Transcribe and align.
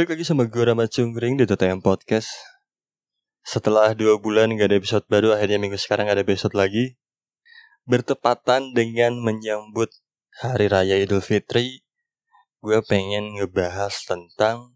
Balik 0.00 0.16
lagi 0.16 0.24
sama 0.24 0.48
gue 0.48 0.64
Rama 0.64 0.88
Cungkring 0.88 1.36
di 1.36 1.44
TTM 1.44 1.84
Podcast. 1.84 2.32
Setelah 3.44 3.92
dua 3.92 4.16
bulan 4.16 4.48
gak 4.56 4.72
ada 4.72 4.80
episode 4.80 5.04
baru 5.12 5.36
Akhirnya 5.36 5.60
minggu 5.60 5.76
sekarang 5.76 6.08
ada 6.08 6.24
episode 6.24 6.56
lagi. 6.56 6.96
Bertepatan 7.84 8.72
dengan 8.72 9.20
menyambut 9.20 9.92
Hari 10.40 10.72
Raya 10.72 10.96
Idul 10.96 11.20
Fitri 11.20 11.84
Gue 12.64 12.80
pengen 12.80 13.36
ngebahas 13.36 13.92
tentang 14.08 14.72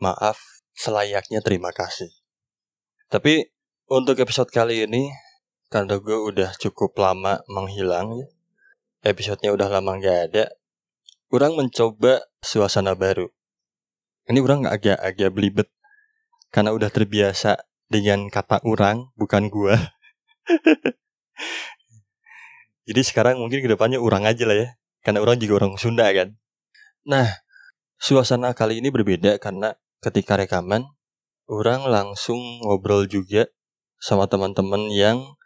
Maaf 0.00 0.40
selayaknya 0.72 1.44
terima 1.44 1.68
kasih. 1.68 2.08
Tapi 3.12 3.52
untuk 3.92 4.16
episode 4.16 4.48
kali 4.48 4.88
ini 4.88 5.12
Karena 5.68 6.00
gue 6.00 6.16
udah 6.16 6.56
cukup 6.56 6.96
lama 6.96 7.36
menghilang 7.52 8.16
ya 8.16 8.32
Episodenya 9.12 9.52
udah 9.52 9.68
lama 9.68 10.00
gak 10.00 10.32
ada 10.32 10.56
Kurang 11.28 11.52
mencoba 11.52 12.24
suasana 12.40 12.96
baru 12.96 13.28
ini 14.28 14.38
orang 14.40 14.64
agak-agak 14.64 15.30
belibet 15.32 15.68
karena 16.48 16.72
udah 16.72 16.88
terbiasa 16.88 17.60
dengan 17.90 18.30
kata 18.32 18.64
orang 18.64 19.12
bukan 19.18 19.52
gua. 19.52 19.76
Jadi 22.88 23.00
sekarang 23.00 23.40
mungkin 23.40 23.64
ke 23.64 23.68
depannya 23.68 23.96
orang 23.96 24.28
aja 24.28 24.44
lah 24.44 24.56
ya, 24.56 24.68
karena 25.00 25.24
orang 25.24 25.40
juga 25.40 25.64
orang 25.64 25.76
Sunda 25.80 26.04
kan. 26.12 26.36
Nah, 27.08 27.28
suasana 27.96 28.52
kali 28.52 28.80
ini 28.80 28.92
berbeda 28.92 29.40
karena 29.40 29.76
ketika 30.04 30.36
rekaman, 30.36 30.84
orang 31.48 31.88
langsung 31.88 32.40
ngobrol 32.60 33.08
juga 33.08 33.48
sama 33.96 34.28
teman-teman 34.28 34.92
yang 34.92 35.36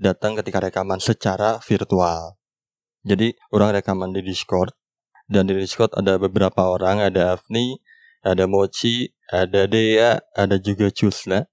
datang 0.00 0.36
ketika 0.40 0.60
rekaman 0.60 1.00
secara 1.00 1.60
virtual. 1.60 2.36
Jadi 3.04 3.36
orang 3.52 3.76
rekaman 3.76 4.12
di 4.16 4.24
Discord 4.24 4.72
dan 5.28 5.48
di 5.48 5.54
Discord 5.56 5.92
ada 5.96 6.16
beberapa 6.16 6.64
orang, 6.64 7.04
ada 7.04 7.36
Afni, 7.36 7.80
ada 8.26 8.50
Mochi, 8.50 9.14
ada 9.30 9.70
Dea, 9.70 10.18
ada 10.34 10.58
juga 10.58 10.90
Chusla 10.90 11.46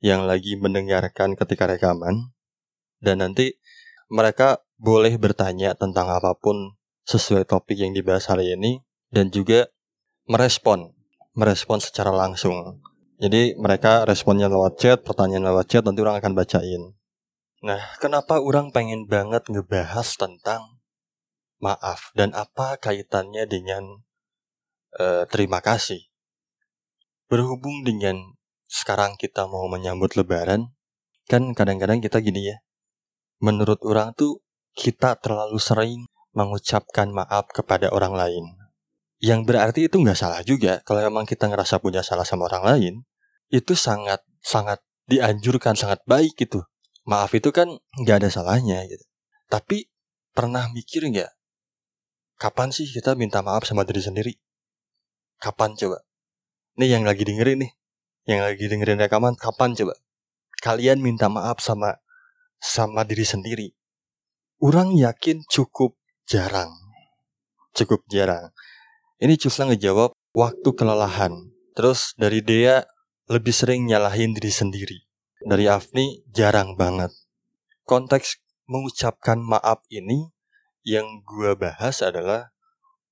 yang 0.00 0.24
lagi 0.24 0.56
mendengarkan 0.56 1.36
ketika 1.36 1.68
rekaman. 1.68 2.32
Dan 2.96 3.20
nanti 3.20 3.60
mereka 4.08 4.64
boleh 4.80 5.20
bertanya 5.20 5.76
tentang 5.76 6.08
apa 6.08 6.32
pun 6.32 6.80
sesuai 7.04 7.44
topik 7.44 7.76
yang 7.76 7.92
dibahas 7.92 8.32
hari 8.32 8.56
ini 8.56 8.80
dan 9.12 9.28
juga 9.28 9.68
merespon, 10.24 10.96
merespon 11.36 11.84
secara 11.84 12.08
langsung. 12.08 12.80
Jadi 13.20 13.56
mereka 13.60 14.08
responnya 14.08 14.48
lewat 14.48 14.80
chat, 14.80 14.98
pertanyaan 15.04 15.52
lewat 15.52 15.68
chat, 15.68 15.82
nanti 15.84 16.00
orang 16.00 16.20
akan 16.20 16.32
bacain. 16.32 16.82
Nah, 17.64 17.80
kenapa 18.00 18.40
orang 18.40 18.72
pengen 18.72 19.08
banget 19.08 19.48
ngebahas 19.48 20.16
tentang 20.16 20.80
maaf 21.56 22.12
dan 22.12 22.36
apa 22.36 22.76
kaitannya 22.76 23.48
dengan 23.48 24.04
uh, 24.98 25.24
terima 25.28 25.60
kasih. 25.60 26.04
Berhubung 27.26 27.82
dengan 27.82 28.36
sekarang 28.66 29.14
kita 29.18 29.46
mau 29.46 29.66
menyambut 29.70 30.14
lebaran, 30.18 30.74
kan 31.30 31.54
kadang-kadang 31.54 32.02
kita 32.02 32.22
gini 32.22 32.50
ya. 32.54 32.56
Menurut 33.42 33.82
orang 33.84 34.14
tuh 34.16 34.42
kita 34.76 35.18
terlalu 35.18 35.58
sering 35.58 36.06
mengucapkan 36.36 37.08
maaf 37.10 37.48
kepada 37.50 37.88
orang 37.90 38.12
lain. 38.12 38.44
Yang 39.16 39.40
berarti 39.48 39.80
itu 39.88 39.96
nggak 39.96 40.18
salah 40.18 40.44
juga 40.44 40.84
kalau 40.84 41.00
emang 41.00 41.24
kita 41.24 41.48
ngerasa 41.48 41.80
punya 41.80 42.04
salah 42.04 42.28
sama 42.28 42.52
orang 42.52 42.76
lain, 42.76 42.94
itu 43.48 43.72
sangat 43.72 44.20
sangat 44.44 44.84
dianjurkan, 45.08 45.72
sangat 45.72 46.04
baik 46.04 46.36
gitu. 46.36 46.60
Maaf 47.08 47.32
itu 47.32 47.48
kan 47.54 47.70
nggak 48.02 48.22
ada 48.22 48.28
salahnya 48.28 48.84
gitu. 48.84 49.02
Tapi 49.48 49.88
pernah 50.36 50.68
mikir 50.68 51.08
nggak 51.08 51.32
kapan 52.36 52.68
sih 52.68 52.84
kita 52.84 53.16
minta 53.16 53.40
maaf 53.40 53.64
sama 53.64 53.88
diri 53.88 54.04
sendiri? 54.04 54.32
Kapan 55.38 55.76
coba? 55.76 56.00
Nih 56.76 56.92
yang 56.92 57.04
lagi 57.04 57.24
dengerin 57.24 57.64
nih, 57.64 57.72
yang 58.28 58.40
lagi 58.44 58.64
dengerin 58.68 59.00
rekaman, 59.00 59.36
kapan 59.36 59.72
coba? 59.76 59.94
Kalian 60.60 61.00
minta 61.04 61.28
maaf 61.28 61.60
sama 61.60 62.00
sama 62.56 63.04
diri 63.04 63.24
sendiri. 63.24 63.68
Orang 64.60 64.96
yakin 64.96 65.44
cukup 65.46 66.00
jarang. 66.24 66.72
Cukup 67.76 68.08
jarang. 68.08 68.50
Ini 69.20 69.36
Cusla 69.36 69.68
ngejawab 69.68 70.16
waktu 70.32 70.68
kelelahan. 70.72 71.52
Terus 71.76 72.16
dari 72.16 72.40
Dea 72.40 72.84
lebih 73.28 73.52
sering 73.52 73.84
nyalahin 73.84 74.32
diri 74.32 74.48
sendiri. 74.48 74.98
Dari 75.44 75.68
Afni 75.68 76.24
jarang 76.32 76.74
banget. 76.80 77.12
Konteks 77.84 78.40
mengucapkan 78.66 79.38
maaf 79.38 79.84
ini 79.92 80.32
yang 80.82 81.22
gua 81.22 81.54
bahas 81.54 82.02
adalah 82.02 82.50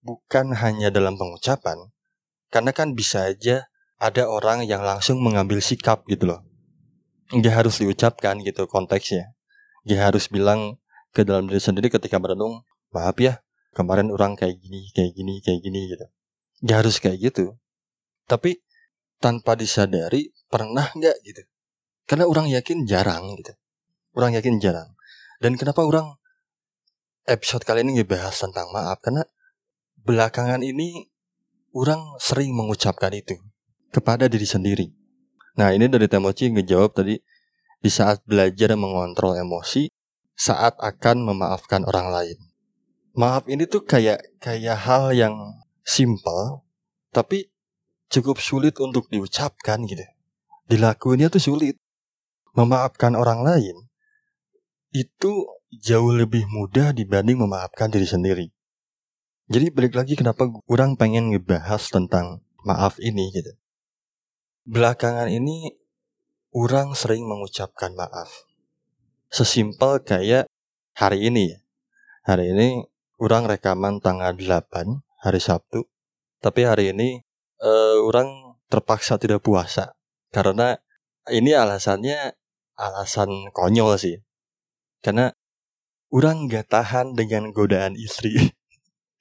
bukan 0.03 0.53
hanya 0.59 0.91
dalam 0.91 1.15
pengucapan, 1.15 1.94
karena 2.55 2.71
kan 2.71 2.95
bisa 2.95 3.35
aja 3.35 3.67
ada 3.99 4.31
orang 4.31 4.63
yang 4.63 4.87
langsung 4.87 5.19
mengambil 5.19 5.59
sikap 5.59 6.07
gitu 6.07 6.31
loh. 6.31 6.47
Nggak 7.35 7.67
harus 7.67 7.83
diucapkan 7.83 8.39
gitu 8.47 8.71
konteksnya. 8.71 9.35
Nggak 9.83 10.15
harus 10.15 10.31
bilang 10.31 10.79
ke 11.11 11.27
dalam 11.27 11.51
diri 11.51 11.59
sendiri 11.59 11.91
ketika 11.91 12.23
merenung, 12.23 12.63
maaf 12.95 13.19
ya, 13.19 13.43
kemarin 13.75 14.15
orang 14.15 14.39
kayak 14.39 14.63
gini, 14.63 14.87
kayak 14.95 15.19
gini, 15.19 15.43
kayak 15.43 15.61
gini 15.67 15.81
gitu. 15.91 16.07
Nggak 16.63 16.79
harus 16.87 16.97
kayak 17.03 17.19
gitu. 17.19 17.59
Tapi 18.31 18.63
tanpa 19.19 19.59
disadari 19.59 20.31
pernah 20.47 20.87
nggak 20.95 21.17
gitu. 21.27 21.43
Karena 22.07 22.31
orang 22.31 22.47
yakin 22.55 22.87
jarang 22.87 23.35
gitu. 23.35 23.51
Orang 24.15 24.31
yakin 24.39 24.63
jarang. 24.63 24.95
Dan 25.43 25.59
kenapa 25.59 25.83
orang 25.83 26.15
episode 27.27 27.67
kali 27.67 27.83
ini 27.83 27.99
ngebahas 27.99 28.37
tentang 28.37 28.71
maaf? 28.71 29.03
Karena 29.03 29.27
belakangan 30.05 30.63
ini 30.63 31.14
orang 31.75 32.01
sering 32.23 32.55
mengucapkan 32.55 33.11
itu 33.11 33.35
kepada 33.91 34.31
diri 34.31 34.47
sendiri. 34.47 34.87
Nah 35.59 35.75
ini 35.75 35.91
dari 35.91 36.07
Temoci 36.07 36.51
ngejawab 36.55 36.95
tadi 36.95 37.19
di 37.83 37.91
saat 37.91 38.23
belajar 38.25 38.73
mengontrol 38.79 39.35
emosi 39.35 39.91
saat 40.35 40.79
akan 40.79 41.27
memaafkan 41.31 41.83
orang 41.87 42.11
lain. 42.11 42.39
Maaf 43.15 43.47
ini 43.47 43.67
tuh 43.67 43.87
kayak 43.87 44.39
kayak 44.43 44.79
hal 44.87 45.15
yang 45.15 45.35
simple 45.87 46.67
tapi 47.15 47.51
cukup 48.11 48.43
sulit 48.43 48.79
untuk 48.83 49.07
diucapkan 49.11 49.87
gitu. 49.87 50.03
Dilakuinnya 50.67 51.31
tuh 51.31 51.43
sulit. 51.43 51.79
Memaafkan 52.55 53.19
orang 53.19 53.43
lain 53.43 53.75
itu 54.95 55.51
jauh 55.75 56.15
lebih 56.15 56.47
mudah 56.47 56.95
dibanding 56.95 57.43
memaafkan 57.43 57.91
diri 57.91 58.07
sendiri. 58.07 58.47
Jadi 59.45 59.69
balik 59.69 59.93
lagi 59.93 60.17
kenapa 60.17 60.49
kurang 60.65 60.97
pengen 60.97 61.29
ngebahas 61.29 61.93
tentang 61.93 62.41
maaf 62.65 62.97
ini 62.97 63.29
gitu. 63.29 63.53
Belakangan 64.65 65.29
ini 65.29 65.69
orang 66.57 66.97
sering 66.97 67.29
mengucapkan 67.29 67.93
maaf. 67.93 68.49
Sesimpel 69.29 70.01
kayak 70.01 70.49
hari 70.97 71.29
ini. 71.29 71.61
Hari 72.25 72.57
ini 72.57 72.89
orang 73.21 73.45
rekaman 73.45 74.01
tanggal 74.01 74.33
8 74.33 75.05
hari 75.21 75.41
Sabtu. 75.45 75.85
Tapi 76.41 76.65
hari 76.65 76.97
ini 76.97 77.21
uh, 77.61 78.01
orang 78.01 78.57
terpaksa 78.73 79.21
tidak 79.21 79.45
puasa 79.45 79.93
karena 80.33 80.81
ini 81.29 81.53
alasannya 81.53 82.33
alasan 82.81 83.53
konyol 83.53 84.01
sih. 84.01 84.25
Karena 85.05 85.29
orang 86.09 86.49
gak 86.49 86.73
tahan 86.73 87.13
dengan 87.13 87.53
godaan 87.53 87.93
istri. 88.01 88.33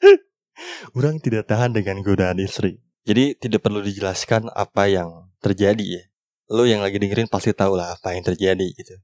Orang 0.97 1.19
tidak 1.23 1.50
tahan 1.50 1.73
dengan 1.73 2.03
godaan 2.03 2.39
istri. 2.39 2.79
Jadi 3.03 3.35
tidak 3.35 3.67
perlu 3.67 3.83
dijelaskan 3.83 4.47
apa 4.53 4.88
yang 4.88 5.31
terjadi 5.44 5.83
ya. 5.83 6.03
Lo 6.51 6.63
yang 6.63 6.83
lagi 6.83 7.00
dengerin 7.00 7.27
pasti 7.27 7.51
tahu 7.51 7.75
lah 7.75 7.95
apa 8.00 8.15
yang 8.15 8.23
terjadi 8.23 8.67
gitu. 8.75 8.95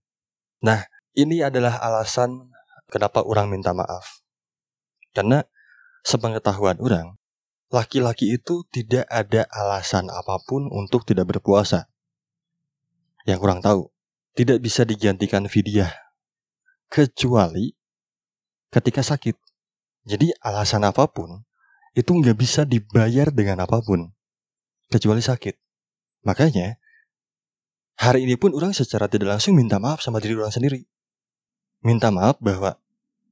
Nah, 0.64 0.88
ini 1.16 1.44
adalah 1.44 1.80
alasan 1.80 2.52
kenapa 2.88 3.24
orang 3.24 3.52
minta 3.52 3.76
maaf. 3.76 4.24
Karena 5.12 5.44
sepengetahuan 6.06 6.80
orang, 6.80 7.20
laki-laki 7.74 8.36
itu 8.36 8.64
tidak 8.70 9.04
ada 9.12 9.48
alasan 9.52 10.08
apa 10.08 10.40
pun 10.48 10.68
untuk 10.72 11.04
tidak 11.04 11.36
berpuasa. 11.36 11.92
Yang 13.28 13.40
kurang 13.44 13.60
tahu, 13.60 13.92
tidak 14.38 14.64
bisa 14.64 14.88
digantikan 14.88 15.44
fidyah. 15.50 15.92
Kecuali 16.88 17.76
ketika 18.72 19.04
sakit. 19.04 19.49
Jadi 20.10 20.34
alasan 20.42 20.82
apa 20.90 21.06
pun 21.06 21.46
itu 21.94 22.10
nggak 22.10 22.34
bisa 22.34 22.66
dibayar 22.66 23.30
dengan 23.30 23.62
apa 23.62 23.78
pun 23.86 24.10
kecuali 24.90 25.22
sakit. 25.22 25.54
Makanya 26.26 26.82
hari 27.94 28.26
ini 28.26 28.34
pun 28.34 28.58
orang 28.58 28.74
secara 28.74 29.06
tidak 29.06 29.38
langsung 29.38 29.54
minta 29.54 29.78
maaf 29.78 30.02
sama 30.02 30.18
diri 30.18 30.34
orang 30.34 30.50
sendiri. 30.50 30.90
Minta 31.86 32.10
maaf 32.10 32.42
bahwa 32.42 32.82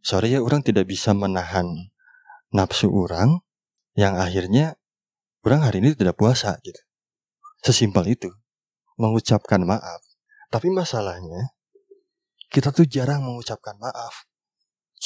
sorry 0.05 0.37
ya 0.37 0.45
orang 0.45 0.61
tidak 0.61 0.85
bisa 0.85 1.17
menahan 1.17 1.89
nafsu 2.53 2.93
orang 2.93 3.41
yang 3.97 4.13
akhirnya 4.13 4.77
orang 5.41 5.65
hari 5.65 5.81
ini 5.81 5.97
tidak 5.97 6.13
puasa 6.13 6.61
gitu. 6.61 6.77
Sesimpel 7.65 8.13
itu. 8.13 8.29
Mengucapkan 9.01 9.65
maaf. 9.65 10.05
Tapi 10.53 10.69
masalahnya 10.69 11.57
kita 12.53 12.69
tuh 12.69 12.85
jarang 12.85 13.25
mengucapkan 13.25 13.73
maaf 13.81 14.26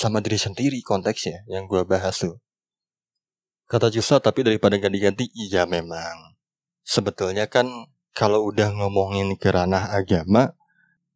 sama 0.02 0.18
diri 0.26 0.42
sendiri 0.42 0.82
konteksnya 0.82 1.46
yang 1.46 1.70
gue 1.70 1.86
bahas 1.86 2.18
tuh. 2.18 2.42
Kata 3.70 3.94
Jusa 3.94 4.18
tapi 4.18 4.42
daripada 4.42 4.82
ganti-ganti, 4.82 5.30
iya 5.38 5.70
memang. 5.70 6.34
sebetulnya 6.82 7.46
kan 7.46 7.70
kalau 8.12 8.50
udah 8.50 8.74
ngomongin 8.74 9.38
ke 9.38 9.54
ranah 9.54 9.94
agama, 9.94 10.58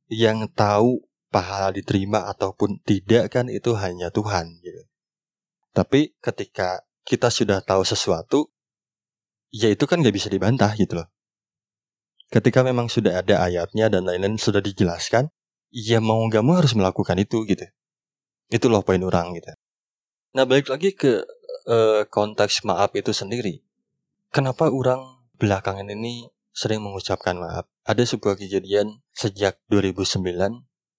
yang 0.08 0.46
tahu 0.54 1.02
pahala 1.34 1.74
diterima 1.74 2.30
ataupun 2.32 2.80
tidak 2.86 3.34
kan 3.34 3.50
itu 3.52 3.76
hanya 3.76 4.14
Tuhan 4.14 4.62
gitu. 4.62 4.82
Tapi 5.76 6.16
ketika 6.24 6.88
kita 7.04 7.28
sudah 7.28 7.60
tahu 7.60 7.84
sesuatu, 7.84 8.48
ya 9.52 9.68
itu 9.68 9.84
kan 9.84 10.00
gak 10.00 10.16
bisa 10.16 10.32
dibantah 10.32 10.72
gitu 10.80 11.04
loh. 11.04 11.12
Ketika 12.32 12.64
memang 12.64 12.88
sudah 12.88 13.20
ada 13.20 13.44
ayatnya 13.44 13.92
dan 13.92 14.08
lain-lain 14.08 14.40
sudah 14.40 14.64
dijelaskan, 14.64 15.28
ya 15.76 16.00
mau 16.00 16.24
gak 16.32 16.42
mau 16.42 16.56
harus 16.56 16.72
melakukan 16.72 17.20
itu 17.20 17.44
gitu. 17.44 17.68
Itu 18.56 18.72
loh 18.72 18.88
poin 18.88 19.04
orang 19.04 19.36
gitu. 19.36 19.52
Nah 20.32 20.48
balik 20.48 20.72
lagi 20.72 20.96
ke 20.96 21.28
uh, 21.68 22.08
konteks 22.08 22.64
maaf 22.64 22.96
itu 22.96 23.12
sendiri. 23.12 23.60
Kenapa 24.32 24.72
orang 24.72 25.28
belakangan 25.36 25.92
ini 25.92 26.32
sering 26.56 26.80
mengucapkan 26.80 27.36
maaf? 27.36 27.68
Ada 27.84 28.16
sebuah 28.16 28.40
kejadian 28.40 29.04
sejak 29.12 29.60
2009, 29.68 30.24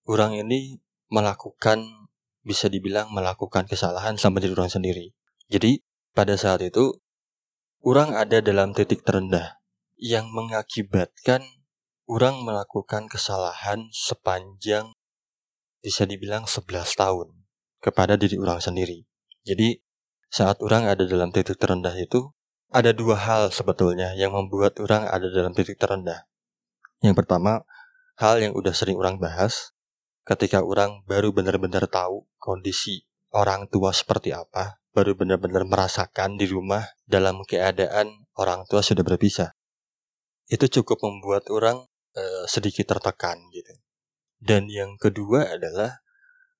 orang 0.05 0.33
ini 0.37 0.85
melakukan 1.09 2.09
bisa 2.45 2.69
dibilang 2.69 3.09
melakukan 3.13 3.65
kesalahan 3.65 4.21
sama 4.21 4.39
diri 4.39 4.55
orang 4.55 4.71
sendiri. 4.71 5.13
Jadi, 5.51 5.83
pada 6.15 6.39
saat 6.39 6.63
itu, 6.63 6.97
orang 7.83 8.15
ada 8.15 8.39
dalam 8.41 8.73
titik 8.73 9.03
terendah 9.03 9.59
yang 9.99 10.31
mengakibatkan 10.31 11.43
orang 12.07 12.41
melakukan 12.41 13.11
kesalahan 13.11 13.91
sepanjang 13.91 14.95
bisa 15.83 16.09
dibilang 16.09 16.49
11 16.49 16.71
tahun 16.97 17.36
kepada 17.87 18.19
diri 18.19 18.35
orang 18.43 18.59
sendiri. 18.59 19.07
Jadi, 19.47 19.79
saat 20.27 20.59
orang 20.59 20.91
ada 20.91 21.07
dalam 21.07 21.31
titik 21.31 21.55
terendah 21.55 21.95
itu, 21.95 22.35
ada 22.75 22.91
dua 22.91 23.15
hal 23.15 23.55
sebetulnya 23.55 24.11
yang 24.19 24.35
membuat 24.35 24.83
orang 24.83 25.07
ada 25.07 25.31
dalam 25.31 25.55
titik 25.55 25.79
terendah. 25.79 26.27
Yang 26.99 27.23
pertama, 27.23 27.63
hal 28.19 28.43
yang 28.43 28.59
udah 28.59 28.75
sering 28.75 28.99
orang 28.99 29.23
bahas, 29.23 29.71
ketika 30.27 30.67
orang 30.67 31.07
baru 31.07 31.31
benar-benar 31.31 31.87
tahu 31.87 32.27
kondisi 32.43 33.07
orang 33.31 33.71
tua 33.71 33.95
seperti 33.95 34.35
apa, 34.35 34.83
baru 34.91 35.15
benar-benar 35.15 35.63
merasakan 35.63 36.41
di 36.41 36.51
rumah 36.51 36.83
dalam 37.07 37.47
keadaan 37.47 38.27
orang 38.35 38.67
tua 38.67 38.83
sudah 38.83 39.07
berpisah. 39.07 39.55
Itu 40.51 40.67
cukup 40.67 41.05
membuat 41.07 41.47
orang 41.55 41.87
uh, 42.17 42.45
sedikit 42.51 42.97
tertekan 42.97 43.39
gitu. 43.55 43.77
Dan 44.43 44.67
yang 44.73 44.99
kedua 44.99 45.55
adalah 45.55 46.03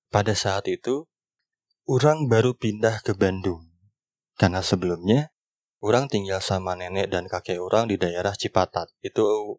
pada 0.07 0.37
saat 0.37 0.69
itu 0.71 1.09
orang 1.87 2.27
baru 2.27 2.51
pindah 2.51 2.99
ke 2.99 3.15
Bandung. 3.15 3.63
Karena 4.35 4.59
sebelumnya 4.59 5.31
orang 5.79 6.11
tinggal 6.11 6.43
sama 6.43 6.75
nenek 6.75 7.07
dan 7.07 7.31
kakek 7.31 7.63
orang 7.63 7.87
di 7.87 7.95
daerah 7.95 8.35
Cipatat. 8.35 8.91
Itu 8.99 9.57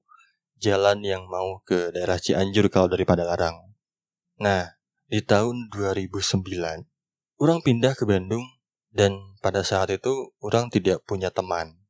jalan 0.61 1.01
yang 1.01 1.25
mau 1.27 1.65
ke 1.65 1.89
daerah 1.91 2.21
Cianjur 2.21 2.69
kalau 2.69 2.93
daripada 2.93 3.25
Larang. 3.25 3.57
Nah, 4.39 4.77
di 5.09 5.25
tahun 5.25 5.73
2009, 5.73 6.21
orang 7.41 7.59
pindah 7.65 7.97
ke 7.97 8.05
Bandung 8.05 8.45
dan 8.93 9.17
pada 9.41 9.65
saat 9.65 9.89
itu 9.89 10.37
orang 10.45 10.69
tidak 10.69 11.01
punya 11.09 11.33
teman. 11.33 11.81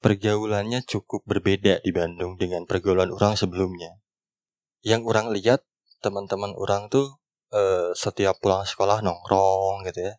Pergaulannya 0.00 0.84
cukup 0.84 1.24
berbeda 1.24 1.80
di 1.80 1.90
Bandung 1.92 2.36
dengan 2.36 2.68
pergaulan 2.68 3.12
orang 3.12 3.36
sebelumnya. 3.36 4.00
Yang 4.80 5.02
orang 5.08 5.26
lihat 5.32 5.60
teman-teman 6.00 6.56
orang 6.56 6.88
tuh 6.88 7.19
uh, 7.54 7.90
setiap 7.94 8.38
pulang 8.38 8.66
sekolah 8.66 9.02
nongkrong 9.02 9.86
gitu 9.90 10.10
ya, 10.10 10.14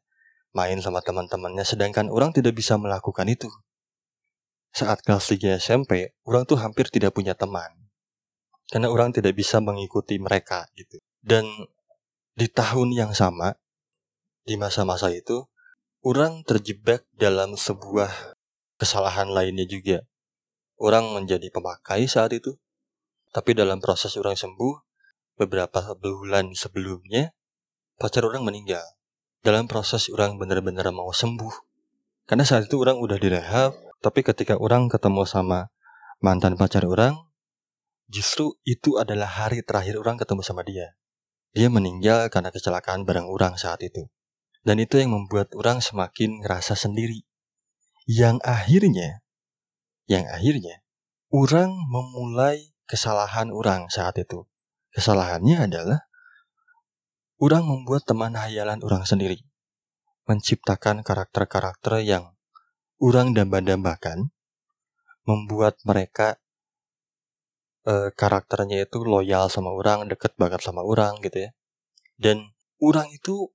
main 0.56 0.80
sama 0.83 1.00
teman-temannya 1.00 1.63
sedangkan 1.63 2.12
orang 2.12 2.36
tidak 2.36 2.56
bisa 2.56 2.75
melakukan 2.75 3.28
itu. 3.28 3.48
Saat 4.72 5.04
kelas 5.04 5.28
3 5.28 5.60
SMP, 5.60 6.16
orang 6.24 6.48
tuh 6.48 6.56
hampir 6.56 6.88
tidak 6.88 7.12
punya 7.12 7.36
teman. 7.36 7.75
Karena 8.72 8.88
orang 8.88 9.12
tidak 9.12 9.36
bisa 9.36 9.60
mengikuti 9.60 10.16
mereka 10.16 10.63
gitu. 10.80 11.04
Dan 11.19 11.44
di 12.39 12.48
tahun 12.48 12.95
yang 12.95 13.12
sama, 13.12 13.60
di 14.48 14.56
masa-masa 14.56 15.12
itu, 15.12 15.44
orang 16.07 16.48
terjebak 16.48 17.04
dalam 17.12 17.60
sebuah 17.60 18.39
kesalahan 18.80 19.27
lainnya 19.27 19.68
juga. 19.68 20.07
Orang 20.80 21.13
menjadi 21.13 21.51
pemakai 21.51 22.07
saat 22.07 22.31
itu, 22.31 22.56
tapi 23.36 23.51
dalam 23.54 23.77
proses 23.84 24.16
orang 24.16 24.39
sembuh, 24.39 24.91
beberapa 25.42 25.98
bulan 25.98 26.54
sebelumnya, 26.54 27.34
pacar 27.98 28.22
orang 28.22 28.46
meninggal. 28.46 28.86
Dalam 29.42 29.66
proses 29.66 30.06
orang 30.14 30.38
benar-benar 30.38 30.94
mau 30.94 31.10
sembuh. 31.10 31.66
Karena 32.30 32.46
saat 32.46 32.70
itu 32.70 32.78
orang 32.78 33.02
udah 33.02 33.18
direhab, 33.18 33.74
tapi 34.06 34.22
ketika 34.22 34.62
orang 34.62 34.86
ketemu 34.86 35.26
sama 35.26 35.74
mantan 36.22 36.54
pacar 36.54 36.86
orang, 36.86 37.18
justru 38.06 38.54
itu 38.62 39.02
adalah 39.02 39.26
hari 39.26 39.66
terakhir 39.66 39.98
orang 39.98 40.22
ketemu 40.22 40.46
sama 40.46 40.62
dia. 40.62 40.94
Dia 41.58 41.74
meninggal 41.74 42.30
karena 42.30 42.54
kecelakaan 42.54 43.02
barang 43.02 43.26
orang 43.26 43.58
saat 43.58 43.82
itu. 43.82 44.06
Dan 44.62 44.78
itu 44.78 45.02
yang 45.02 45.10
membuat 45.18 45.58
orang 45.58 45.82
semakin 45.82 46.46
ngerasa 46.46 46.78
sendiri. 46.78 47.26
Yang 48.06 48.38
akhirnya, 48.46 49.26
yang 50.06 50.30
akhirnya, 50.30 50.86
orang 51.34 51.74
memulai 51.90 52.78
kesalahan 52.86 53.50
orang 53.50 53.90
saat 53.90 54.22
itu. 54.22 54.50
Kesalahannya 54.91 55.71
adalah 55.71 56.00
orang 57.39 57.63
membuat 57.65 58.03
teman 58.03 58.36
hayalan 58.36 58.79
orang 58.83 59.07
sendiri. 59.07 59.41
Menciptakan 60.29 61.01
karakter-karakter 61.01 62.03
yang 62.05 62.38
orang 63.01 63.33
damba-dambakan, 63.33 64.29
membuat 65.25 65.81
mereka 65.83 66.38
uh, 67.89 68.13
karakternya 68.13 68.86
itu 68.86 69.01
loyal 69.01 69.50
sama 69.50 69.74
orang, 69.74 70.05
deket 70.05 70.38
banget 70.38 70.62
sama 70.62 70.86
orang 70.86 71.17
gitu 71.25 71.50
ya. 71.50 71.51
Dan 72.21 72.53
orang 72.77 73.10
itu 73.10 73.50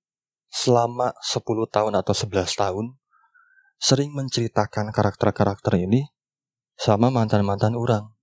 selama 0.51 1.15
10 1.23 1.47
tahun 1.71 1.95
atau 2.03 2.15
11 2.15 2.51
tahun 2.59 2.87
sering 3.77 4.11
menceritakan 4.17 4.91
karakter-karakter 4.91 5.79
ini 5.79 6.09
sama 6.75 7.13
mantan-mantan 7.13 7.77
orang. 7.77 8.17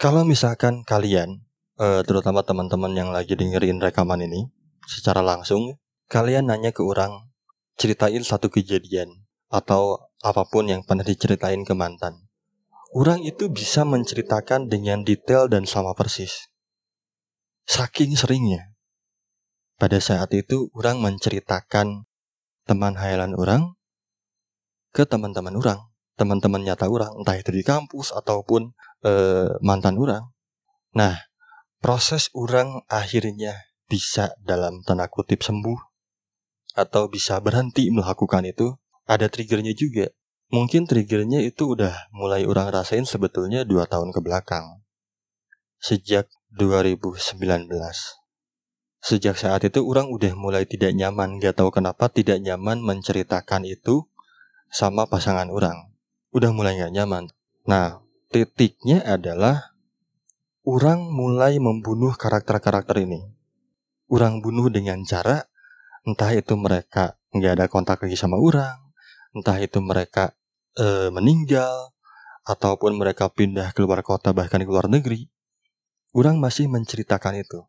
Kalau 0.00 0.26
misalkan 0.26 0.82
kalian, 0.82 1.43
uh, 1.80 2.00
terutama 2.06 2.44
teman-teman 2.44 2.92
yang 2.94 3.10
lagi 3.10 3.34
dengerin 3.38 3.80
rekaman 3.80 4.24
ini 4.24 4.50
secara 4.84 5.24
langsung, 5.24 5.80
kalian 6.12 6.50
nanya 6.50 6.70
ke 6.70 6.84
orang, 6.84 7.32
ceritain 7.80 8.20
satu 8.20 8.52
kejadian 8.52 9.24
atau 9.48 10.10
apa 10.20 10.44
pun 10.48 10.68
yang 10.68 10.82
pernah 10.82 11.06
diceritain 11.06 11.62
ke 11.62 11.72
mantan 11.72 12.24
orang 12.94 13.26
itu 13.26 13.50
bisa 13.50 13.82
menceritakan 13.82 14.70
dengan 14.70 15.02
detail 15.02 15.50
dan 15.50 15.66
sama 15.66 15.92
persis. 15.92 16.48
Saking 17.66 18.14
seringnya. 18.14 18.78
Pada 19.74 19.98
saat 19.98 20.30
itu 20.30 20.70
orang 20.78 21.02
menceritakan 21.02 22.06
teman 22.64 22.94
hayalan 22.94 23.34
orang 23.34 23.74
ke 24.94 25.02
teman-teman 25.02 25.58
orang, 25.58 25.82
teman-teman 26.14 26.62
nyata 26.62 26.86
orang, 26.86 27.10
entah 27.18 27.34
itu 27.34 27.50
di 27.50 27.66
kampus 27.66 28.14
ataupun 28.14 28.70
e, 29.02 29.12
mantan 29.58 29.98
orang. 29.98 30.30
Nah, 30.94 31.18
proses 31.84 32.32
orang 32.32 32.80
akhirnya 32.88 33.68
bisa 33.84 34.32
dalam 34.40 34.80
tanda 34.80 35.04
kutip 35.12 35.44
sembuh 35.44 35.76
atau 36.80 37.12
bisa 37.12 37.36
berhenti 37.44 37.92
melakukan 37.92 38.48
itu 38.48 38.72
ada 39.04 39.28
triggernya 39.28 39.76
juga 39.76 40.08
Mungkin 40.54 40.86
triggernya 40.86 41.42
itu 41.42 41.74
udah 41.74 42.14
mulai 42.14 42.46
orang 42.46 42.70
rasain 42.70 43.02
sebetulnya 43.02 43.66
dua 43.66 43.90
tahun 43.90 44.14
ke 44.14 44.22
belakang. 44.22 44.86
Sejak 45.82 46.30
2019. 46.54 47.66
Sejak 49.02 49.34
saat 49.34 49.66
itu 49.66 49.82
orang 49.82 50.06
udah 50.14 50.30
mulai 50.38 50.62
tidak 50.62 50.94
nyaman, 50.94 51.42
gak 51.42 51.58
tahu 51.58 51.74
kenapa 51.74 52.06
tidak 52.06 52.38
nyaman 52.38 52.78
menceritakan 52.86 53.66
itu 53.66 54.06
sama 54.70 55.10
pasangan 55.10 55.50
orang. 55.50 55.90
Udah 56.30 56.54
mulai 56.54 56.78
gak 56.78 56.94
nyaman. 56.94 57.34
Nah, 57.66 58.06
titiknya 58.30 59.02
adalah 59.02 59.73
orang 60.64 61.12
mulai 61.12 61.60
membunuh 61.60 62.16
karakter-karakter 62.16 63.04
ini. 63.04 63.20
Orang 64.08 64.40
bunuh 64.40 64.72
dengan 64.72 65.04
cara 65.04 65.44
entah 66.04 66.32
itu 66.32 66.56
mereka 66.56 67.20
nggak 67.36 67.52
ada 67.60 67.66
kontak 67.68 68.00
lagi 68.00 68.16
sama 68.16 68.40
orang, 68.40 68.76
entah 69.36 69.60
itu 69.60 69.80
mereka 69.84 70.32
e, 70.76 71.12
meninggal 71.12 71.92
ataupun 72.44 72.96
mereka 72.96 73.28
pindah 73.32 73.72
ke 73.72 73.80
luar 73.84 74.00
kota 74.04 74.32
bahkan 74.32 74.60
ke 74.60 74.68
luar 74.68 74.88
negeri, 74.88 75.28
orang 76.16 76.40
masih 76.40 76.68
menceritakan 76.68 77.44
itu. 77.44 77.64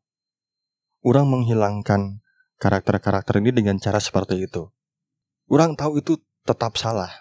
Orang 1.03 1.31
menghilangkan 1.31 2.23
karakter-karakter 2.59 3.43
ini 3.43 3.51
dengan 3.51 3.75
cara 3.79 3.99
seperti 3.99 4.47
itu. 4.47 4.71
Orang 5.51 5.75
tahu 5.77 6.01
itu 6.01 6.17
tetap 6.47 6.79
salah. 6.79 7.11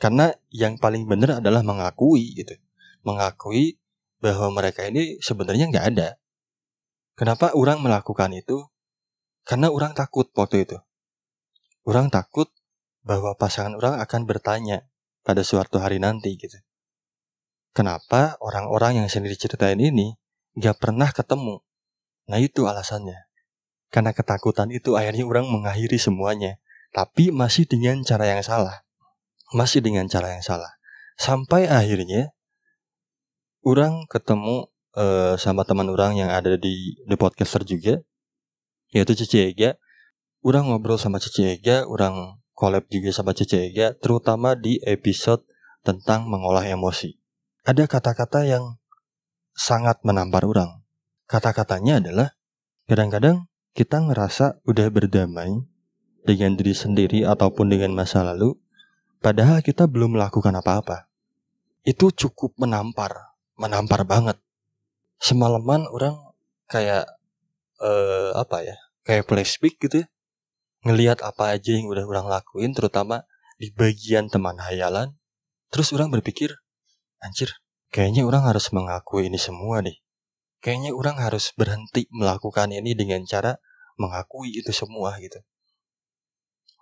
Karena 0.00 0.34
yang 0.50 0.74
paling 0.76 1.06
benar 1.06 1.38
adalah 1.38 1.62
mengakui 1.62 2.34
gitu. 2.34 2.58
Mengakui 3.06 3.78
bahwa 4.24 4.48
mereka 4.56 4.88
ini 4.88 5.20
sebenarnya 5.20 5.68
nggak 5.68 5.86
ada. 5.92 6.16
Kenapa 7.12 7.52
orang 7.52 7.84
melakukan 7.84 8.32
itu? 8.32 8.64
Karena 9.44 9.68
orang 9.68 9.92
takut 9.92 10.32
waktu 10.32 10.64
itu. 10.64 10.80
Orang 11.84 12.08
takut 12.08 12.48
bahwa 13.04 13.36
pasangan 13.36 13.76
orang 13.76 14.00
akan 14.00 14.24
bertanya 14.24 14.88
pada 15.20 15.44
suatu 15.44 15.76
hari 15.76 16.00
nanti 16.00 16.40
gitu. 16.40 16.56
kenapa 17.74 18.38
orang-orang 18.38 19.02
yang 19.02 19.08
sendiri 19.10 19.34
ceritain 19.34 19.76
ini 19.76 20.14
gak 20.54 20.78
pernah 20.78 21.10
ketemu. 21.10 21.58
Nah 22.30 22.38
itu 22.38 22.70
alasannya. 22.70 23.26
Karena 23.90 24.14
ketakutan 24.14 24.70
itu 24.70 24.94
akhirnya 24.94 25.26
orang 25.26 25.50
mengakhiri 25.50 25.98
semuanya. 25.98 26.62
Tapi 26.94 27.34
masih 27.34 27.66
dengan 27.66 27.98
cara 28.06 28.30
yang 28.30 28.46
salah. 28.46 28.86
Masih 29.50 29.82
dengan 29.82 30.06
cara 30.06 30.38
yang 30.38 30.46
salah. 30.46 30.70
Sampai 31.18 31.66
akhirnya 31.66 32.30
orang 33.64 34.06
ketemu 34.12 34.68
uh, 34.94 35.34
sama 35.40 35.64
teman 35.64 35.88
orang 35.90 36.14
yang 36.20 36.30
ada 36.30 36.54
di 36.54 37.00
The 37.08 37.16
Podcaster 37.16 37.64
juga. 37.64 38.04
Yaitu 38.94 39.18
Cici 39.18 39.42
Ega. 39.42 39.80
Orang 40.44 40.70
ngobrol 40.70 41.00
sama 41.00 41.18
Cici 41.18 41.48
Ega. 41.48 41.88
Orang 41.88 42.44
collab 42.54 42.86
juga 42.92 43.10
sama 43.10 43.34
Cici 43.34 43.58
Ega. 43.58 43.96
Terutama 43.98 44.54
di 44.54 44.78
episode 44.84 45.42
tentang 45.82 46.30
mengolah 46.30 46.62
emosi. 46.62 47.16
Ada 47.64 47.88
kata-kata 47.88 48.44
yang 48.46 48.78
sangat 49.56 50.04
menampar 50.04 50.44
orang. 50.44 50.84
Kata-katanya 51.24 52.04
adalah 52.04 52.28
kadang-kadang 52.84 53.48
kita 53.72 54.04
ngerasa 54.04 54.60
udah 54.68 54.86
berdamai 54.92 55.64
dengan 56.22 56.56
diri 56.56 56.76
sendiri 56.76 57.24
ataupun 57.24 57.72
dengan 57.72 57.92
masa 57.92 58.24
lalu, 58.24 58.56
padahal 59.20 59.60
kita 59.60 59.88
belum 59.88 60.16
melakukan 60.16 60.52
apa-apa. 60.56 61.08
Itu 61.84 62.12
cukup 62.12 62.56
menampar, 62.56 63.33
menampar 63.58 64.02
banget. 64.06 64.38
Semalaman 65.18 65.86
orang 65.88 66.18
kayak 66.68 67.06
uh, 67.80 68.34
apa 68.36 68.66
ya, 68.66 68.76
kayak 69.06 69.24
flashback 69.24 69.78
gitu 69.78 70.04
ya, 70.04 70.06
ngelihat 70.84 71.24
apa 71.24 71.54
aja 71.54 71.72
yang 71.74 71.88
udah 71.88 72.04
orang 72.04 72.26
lakuin, 72.28 72.74
terutama 72.76 73.24
di 73.56 73.72
bagian 73.72 74.28
teman 74.28 74.58
hayalan. 74.60 75.16
Terus 75.72 75.90
orang 75.96 76.12
berpikir, 76.12 76.54
anjir, 77.22 77.50
kayaknya 77.90 78.26
orang 78.26 78.46
harus 78.46 78.70
mengakui 78.70 79.26
ini 79.26 79.40
semua 79.40 79.82
deh. 79.82 79.96
Kayaknya 80.62 80.96
orang 80.96 81.16
harus 81.20 81.52
berhenti 81.54 82.08
melakukan 82.08 82.72
ini 82.72 82.96
dengan 82.96 83.22
cara 83.28 83.60
mengakui 83.98 84.50
itu 84.50 84.74
semua 84.74 85.14
gitu 85.22 85.38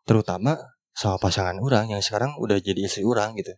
terutama 0.02 0.58
sama 0.92 1.16
pasangan 1.16 1.56
orang 1.62 1.94
yang 1.94 2.02
sekarang 2.04 2.36
udah 2.36 2.58
jadi 2.58 2.84
istri 2.84 3.06
orang 3.06 3.38
gitu 3.38 3.54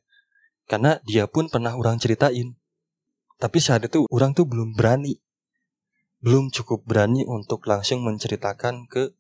karena 0.68 1.00
dia 1.04 1.26
pun 1.28 1.48
pernah 1.50 1.74
orang 1.74 1.98
ceritain 1.98 2.56
tapi 3.40 3.58
saat 3.58 3.86
itu 3.86 4.06
orang 4.10 4.32
tuh 4.32 4.46
belum 4.46 4.74
berani 4.76 5.18
belum 6.24 6.48
cukup 6.54 6.84
berani 6.88 7.26
untuk 7.28 7.66
langsung 7.68 8.00
menceritakan 8.04 8.88
ke 8.88 9.12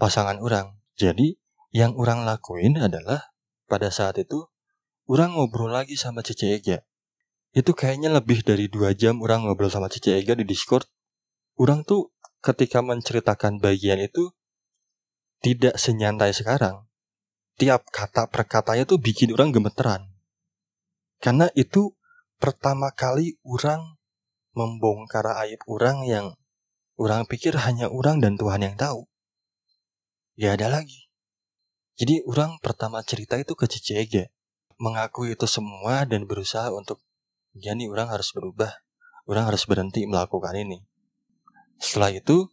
pasangan 0.00 0.40
orang 0.40 0.78
jadi 0.96 1.36
yang 1.70 1.94
orang 1.94 2.26
lakuin 2.26 2.80
adalah 2.80 3.30
pada 3.70 3.92
saat 3.92 4.18
itu 4.18 4.48
orang 5.06 5.34
ngobrol 5.36 5.70
lagi 5.70 5.94
sama 5.94 6.22
Cici 6.24 6.50
Ega 6.50 6.82
itu 7.50 7.74
kayaknya 7.74 8.14
lebih 8.14 8.46
dari 8.46 8.70
dua 8.70 8.94
jam 8.94 9.22
orang 9.22 9.46
ngobrol 9.46 9.70
sama 9.70 9.90
Cici 9.90 10.14
Ega 10.14 10.34
di 10.34 10.46
Discord 10.46 10.86
orang 11.60 11.84
tuh 11.84 12.14
ketika 12.40 12.80
menceritakan 12.80 13.60
bagian 13.60 14.00
itu 14.00 14.32
tidak 15.40 15.76
senyantai 15.76 16.32
sekarang. 16.32 16.88
Tiap 17.60 17.88
kata 17.92 18.28
per 18.32 18.48
katanya 18.48 18.88
tuh 18.88 18.96
bikin 18.96 19.32
orang 19.36 19.52
gemeteran. 19.52 20.08
Karena 21.20 21.52
itu 21.52 21.92
pertama 22.40 22.88
kali 22.96 23.36
orang 23.44 24.00
membongkar 24.56 25.28
aib 25.46 25.60
orang 25.68 26.02
yang 26.08 26.26
orang 26.96 27.28
pikir 27.28 27.54
hanya 27.60 27.92
orang 27.92 28.18
dan 28.18 28.40
Tuhan 28.40 28.64
yang 28.64 28.76
tahu. 28.80 29.06
Ya 30.34 30.56
ada 30.56 30.72
lagi. 30.72 31.12
Jadi 32.00 32.24
orang 32.24 32.56
pertama 32.64 33.04
cerita 33.04 33.36
itu 33.36 33.52
ke 33.52 33.68
Cici 33.68 33.92
Ega. 33.92 34.32
Mengakui 34.80 35.36
itu 35.36 35.44
semua 35.44 36.08
dan 36.08 36.24
berusaha 36.24 36.72
untuk 36.72 37.04
ya 37.52 37.76
nih 37.76 37.92
orang 37.92 38.08
harus 38.08 38.32
berubah. 38.32 38.72
Orang 39.28 39.52
harus 39.52 39.68
berhenti 39.68 40.08
melakukan 40.08 40.56
ini. 40.56 40.80
Setelah 41.76 42.16
itu 42.16 42.48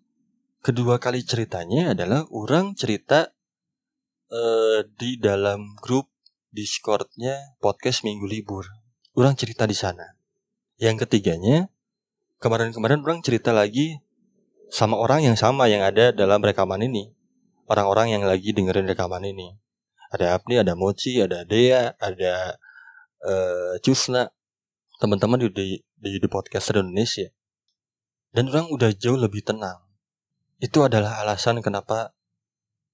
kedua 0.60 1.00
kali 1.00 1.24
ceritanya 1.24 1.96
adalah 1.96 2.28
orang 2.28 2.76
cerita 2.76 3.32
uh, 4.30 4.84
di 5.00 5.16
dalam 5.16 5.80
grup 5.80 6.12
Discordnya 6.52 7.56
podcast 7.64 8.04
Minggu 8.04 8.28
Libur. 8.28 8.87
Orang 9.18 9.34
cerita 9.34 9.66
di 9.66 9.74
sana. 9.74 10.14
Yang 10.78 11.10
ketiganya, 11.10 11.74
kemarin-kemarin 12.38 13.02
orang 13.02 13.26
cerita 13.26 13.50
lagi 13.50 13.98
sama 14.70 14.94
orang 14.94 15.26
yang 15.26 15.34
sama 15.34 15.66
yang 15.66 15.82
ada 15.82 16.14
dalam 16.14 16.38
rekaman 16.38 16.86
ini. 16.86 17.10
Orang-orang 17.66 18.14
yang 18.14 18.24
lagi 18.30 18.54
dengerin 18.54 18.86
rekaman 18.86 19.26
ini. 19.26 19.58
Ada 20.14 20.38
Apni, 20.38 20.62
ada 20.62 20.78
Mochi, 20.78 21.18
ada 21.18 21.42
Dea, 21.44 21.98
ada 21.98 22.62
uh, 23.26 23.74
Cusna. 23.82 24.30
Teman-teman 25.02 25.50
di, 25.50 25.82
di, 25.98 26.14
di 26.14 26.18
Indonesia. 26.22 27.28
Dan 28.30 28.54
orang 28.54 28.70
udah 28.70 28.94
jauh 28.94 29.18
lebih 29.18 29.42
tenang 29.42 29.88
itu 30.58 30.82
adalah 30.82 31.22
alasan 31.22 31.62
kenapa 31.62 32.18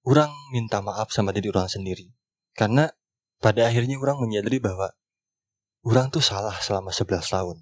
orang 0.04 0.32
minta 0.52 0.84
maaf 0.84 1.16
sama 1.16 1.32
diri 1.32 1.48
orang 1.48 1.72
sendiri. 1.72 2.12
Karena 2.52 2.92
pada 3.40 3.68
akhirnya 3.68 3.96
orang 4.00 4.20
menyadari 4.20 4.60
bahwa 4.60 4.92
orang 5.84 6.08
tuh 6.10 6.24
salah 6.24 6.56
selama 6.64 6.92
11 6.92 7.24
tahun. 7.28 7.58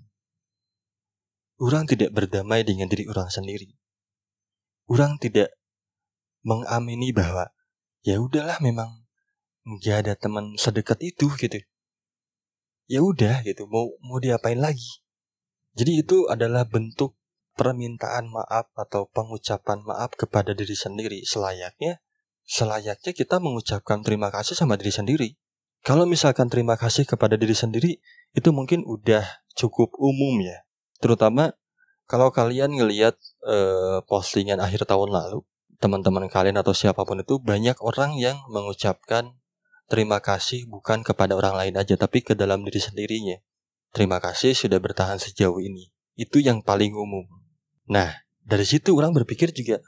Orang 1.61 1.85
tidak 1.85 2.13
berdamai 2.13 2.65
dengan 2.65 2.89
diri 2.89 3.05
orang 3.05 3.29
sendiri. 3.29 3.77
Orang 4.89 5.21
tidak 5.21 5.53
mengamini 6.41 7.13
bahwa 7.13 7.53
ya 8.01 8.17
udahlah 8.17 8.57
memang 8.65 9.05
nggak 9.61 9.97
ada 10.05 10.13
teman 10.17 10.57
sedekat 10.57 10.97
itu 11.05 11.29
gitu. 11.37 11.61
Ya 12.89 13.05
udah 13.05 13.45
gitu, 13.45 13.69
mau 13.69 13.93
mau 14.01 14.17
diapain 14.17 14.57
lagi. 14.57 15.05
Jadi 15.77 16.01
itu 16.01 16.27
adalah 16.27 16.65
bentuk 16.65 17.15
permintaan 17.55 18.27
maaf 18.33 18.73
atau 18.73 19.07
pengucapan 19.13 19.85
maaf 19.85 20.17
kepada 20.17 20.57
diri 20.57 20.73
sendiri 20.73 21.21
selayaknya 21.23 22.01
selayaknya 22.47 23.11
kita 23.13 23.37
mengucapkan 23.39 24.03
terima 24.03 24.27
kasih 24.33 24.57
sama 24.57 24.75
diri 24.75 24.91
sendiri. 24.91 25.29
Kalau 25.81 26.05
misalkan 26.05 26.45
terima 26.45 26.77
kasih 26.77 27.09
kepada 27.09 27.33
diri 27.33 27.57
sendiri 27.57 27.97
itu 28.37 28.49
mungkin 28.53 28.85
udah 28.85 29.25
cukup 29.57 29.97
umum 29.97 30.37
ya. 30.45 30.61
Terutama 31.01 31.57
kalau 32.05 32.29
kalian 32.29 32.75
ngelihat 32.75 33.17
uh, 33.47 34.05
postingan 34.05 34.61
akhir 34.61 34.85
tahun 34.85 35.09
lalu, 35.09 35.41
teman-teman 35.81 36.29
kalian 36.29 36.61
atau 36.61 36.77
siapa 36.77 37.01
pun 37.01 37.25
itu 37.25 37.41
banyak 37.41 37.79
orang 37.81 38.13
yang 38.21 38.37
mengucapkan 38.53 39.33
terima 39.89 40.21
kasih 40.21 40.69
bukan 40.69 41.01
kepada 41.01 41.33
orang 41.33 41.57
lain 41.57 41.75
aja 41.75 41.97
tapi 41.97 42.21
ke 42.21 42.37
dalam 42.37 42.61
diri 42.61 42.77
sendirinya. 42.77 43.41
Terima 43.91 44.21
kasih 44.23 44.55
sudah 44.55 44.79
bertahan 44.79 45.17
sejauh 45.17 45.59
ini. 45.59 45.91
Itu 46.15 46.39
yang 46.39 46.61
paling 46.63 46.93
umum. 46.95 47.27
Nah, 47.89 48.23
dari 48.45 48.63
situ 48.63 48.95
orang 48.95 49.11
berpikir 49.11 49.51
juga 49.51 49.83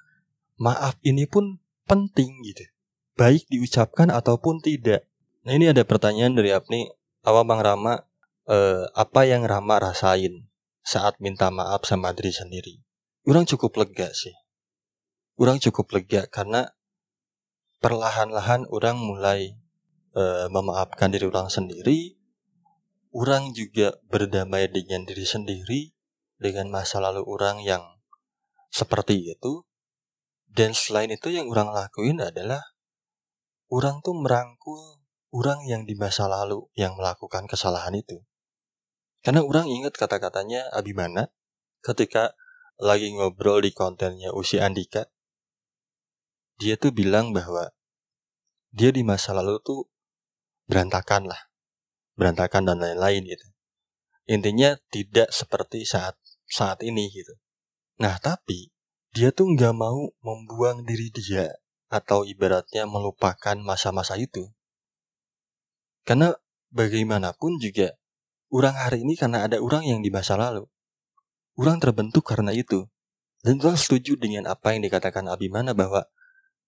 maaf 0.59 0.97
ini 1.05 1.29
pun 1.29 1.62
penting 1.88 2.33
gitu. 2.43 2.65
Baik 3.13 3.45
diucapkan 3.47 4.09
ataupun 4.09 4.59
tidak. 4.59 5.07
Nah, 5.43 5.59
ini 5.59 5.67
ada 5.67 5.83
pertanyaan 5.83 6.39
dari 6.39 6.55
Apni, 6.55 6.88
apa 7.19 7.43
Bang 7.43 7.59
Rama 7.59 8.00
eh, 8.47 8.88
apa 8.95 9.27
yang 9.27 9.43
Rama 9.43 9.75
rasain 9.75 10.47
saat 10.88 11.19
minta 11.19 11.51
maaf 11.51 11.83
sama 11.83 12.15
diri 12.15 12.31
sendiri? 12.31 12.79
Orang 13.27 13.43
cukup 13.43 13.75
lega 13.83 14.07
sih. 14.15 14.31
Orang 15.35 15.59
cukup 15.59 15.91
lega 16.00 16.31
karena 16.31 16.71
perlahan-lahan 17.83 18.71
orang 18.71 18.95
mulai 18.95 19.59
eh, 20.15 20.47
memaafkan 20.47 21.12
diri 21.12 21.27
orang 21.27 21.51
sendiri. 21.51 22.15
Orang 23.12 23.51
juga 23.51 24.00
berdamai 24.07 24.71
dengan 24.71 25.03
diri 25.03 25.27
sendiri 25.27 25.91
dengan 26.39 26.71
masa 26.71 27.03
lalu 27.03 27.19
orang 27.27 27.59
yang 27.59 27.83
seperti 28.71 29.35
itu. 29.35 29.67
Dan 30.47 30.71
selain 30.71 31.12
itu 31.12 31.35
yang 31.35 31.51
orang 31.51 31.75
lakuin 31.75 32.23
adalah 32.23 32.63
orang 33.67 34.00
tuh 34.00 34.15
merangkul 34.15 35.02
orang 35.33 35.65
yang 35.65 35.89
di 35.89 35.97
masa 35.97 36.29
lalu 36.29 36.69
yang 36.77 36.93
melakukan 36.93 37.49
kesalahan 37.49 37.97
itu. 37.97 38.21
Karena 39.25 39.41
orang 39.41 39.65
ingat 39.65 39.97
kata-katanya 39.97 40.69
Abimana 40.69 41.33
ketika 41.81 42.37
lagi 42.77 43.09
ngobrol 43.11 43.65
di 43.65 43.73
kontennya 43.73 44.29
Usi 44.31 44.61
Andika. 44.61 45.09
Dia 46.61 46.77
tuh 46.77 46.93
bilang 46.93 47.33
bahwa 47.33 47.73
dia 48.69 48.93
di 48.93 49.01
masa 49.01 49.33
lalu 49.33 49.57
tuh 49.65 49.89
berantakan 50.69 51.27
lah. 51.27 51.49
Berantakan 52.13 52.69
dan 52.69 52.77
lain-lain 52.77 53.25
gitu. 53.25 53.47
Intinya 54.29 54.77
tidak 54.93 55.33
seperti 55.33 55.83
saat 55.83 56.15
saat 56.45 56.85
ini 56.85 57.09
gitu. 57.09 57.33
Nah 57.99 58.21
tapi 58.21 58.69
dia 59.09 59.33
tuh 59.33 59.49
nggak 59.49 59.73
mau 59.73 60.13
membuang 60.21 60.85
diri 60.85 61.09
dia 61.09 61.49
atau 61.89 62.25
ibaratnya 62.25 62.85
melupakan 62.85 63.57
masa-masa 63.61 64.17
itu. 64.17 64.49
Karena 66.03 66.36
bagaimanapun 66.75 67.60
juga 67.63 67.95
orang 68.51 68.75
hari 68.75 69.07
ini 69.07 69.15
karena 69.15 69.48
ada 69.48 69.63
orang 69.63 69.88
yang 69.88 70.00
di 70.03 70.12
masa 70.12 70.36
lalu. 70.36 70.67
Orang 71.55 71.79
terbentuk 71.79 72.27
karena 72.27 72.51
itu. 72.51 72.88
Dan 73.43 73.60
orang 73.60 73.75
setuju 73.75 74.15
dengan 74.15 74.48
apa 74.48 74.72
yang 74.72 74.88
dikatakan 74.88 75.27
Abimana 75.27 75.75
bahwa 75.75 76.07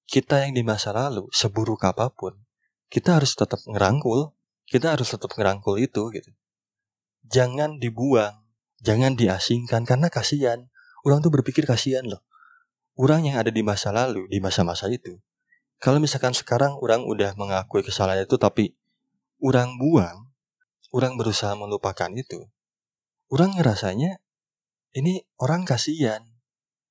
kita 0.05 0.43
yang 0.43 0.53
di 0.53 0.61
masa 0.61 0.91
lalu 0.91 1.25
seburuk 1.31 1.81
apa 1.87 2.11
pun, 2.11 2.35
kita 2.91 3.17
harus 3.17 3.33
tetap 3.33 3.57
ngerangkul, 3.65 4.35
kita 4.69 4.93
harus 4.93 5.09
tetap 5.09 5.31
ngerangkul 5.33 5.81
itu 5.81 6.11
gitu. 6.13 6.31
jangan 7.25 7.81
dibuang, 7.81 8.45
jangan 8.85 9.17
diasingkan 9.17 9.81
karena 9.87 10.13
kasihan. 10.13 10.69
Orang 11.01 11.21
tuh 11.21 11.33
berpikir 11.33 11.65
kasihan 11.65 12.05
loh. 12.05 12.21
Orang 12.97 13.25
yang 13.25 13.41
ada 13.41 13.49
di 13.49 13.65
masa 13.65 13.89
lalu, 13.89 14.29
di 14.29 14.37
masa-masa 14.37 14.89
itu. 14.89 15.17
Kalau 15.81 15.97
misalkan 15.97 16.33
sekarang 16.33 16.77
orang 16.77 17.03
udah 17.05 17.33
mengakui 17.37 17.85
kesalahan 17.85 18.25
itu 18.25 18.37
tapi 18.37 18.73
orang 19.45 19.77
buang, 19.77 20.33
orang 20.89 21.13
berusaha 21.21 21.53
melupakan 21.53 22.09
itu. 22.09 22.49
Orang 23.29 23.53
ngerasanya 23.53 24.17
ini 24.97 25.21
orang 25.37 25.69
kasihan. 25.69 26.25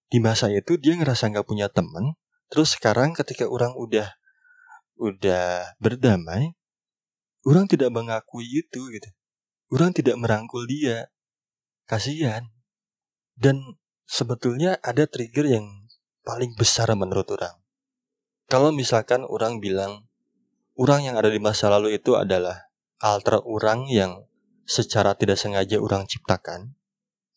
Di 0.07 0.23
masa 0.23 0.47
itu 0.55 0.79
dia 0.79 0.95
ngerasa 0.95 1.35
nggak 1.35 1.49
punya 1.49 1.67
temen, 1.67 2.15
terus 2.47 2.79
sekarang 2.79 3.19
ketika 3.19 3.51
orang 3.51 3.75
udah 3.75 4.15
udah 4.95 5.75
berdamai, 5.83 6.55
orang 7.43 7.67
tidak 7.67 7.91
mengakui 7.91 8.47
itu 8.47 8.95
gitu. 8.95 9.11
Orang 9.75 9.91
tidak 9.91 10.15
merangkul 10.15 10.63
dia. 10.71 11.11
Kasihan. 11.91 12.47
Dan 13.35 13.59
sebetulnya 14.07 14.79
ada 14.87 15.11
trigger 15.11 15.59
yang 15.59 15.67
paling 16.23 16.55
besar 16.55 16.87
menurut 16.95 17.27
orang. 17.35 17.59
Kalau 18.47 18.71
misalkan 18.71 19.27
orang 19.27 19.59
bilang 19.59 20.07
orang 20.75 21.07
yang 21.07 21.17
ada 21.19 21.31
di 21.31 21.39
masa 21.39 21.71
lalu 21.71 21.99
itu 21.99 22.19
adalah 22.19 22.71
alter 23.03 23.43
orang 23.45 23.87
yang 23.91 24.27
secara 24.65 25.15
tidak 25.15 25.37
sengaja 25.37 25.79
orang 25.79 26.09
ciptakan, 26.09 26.75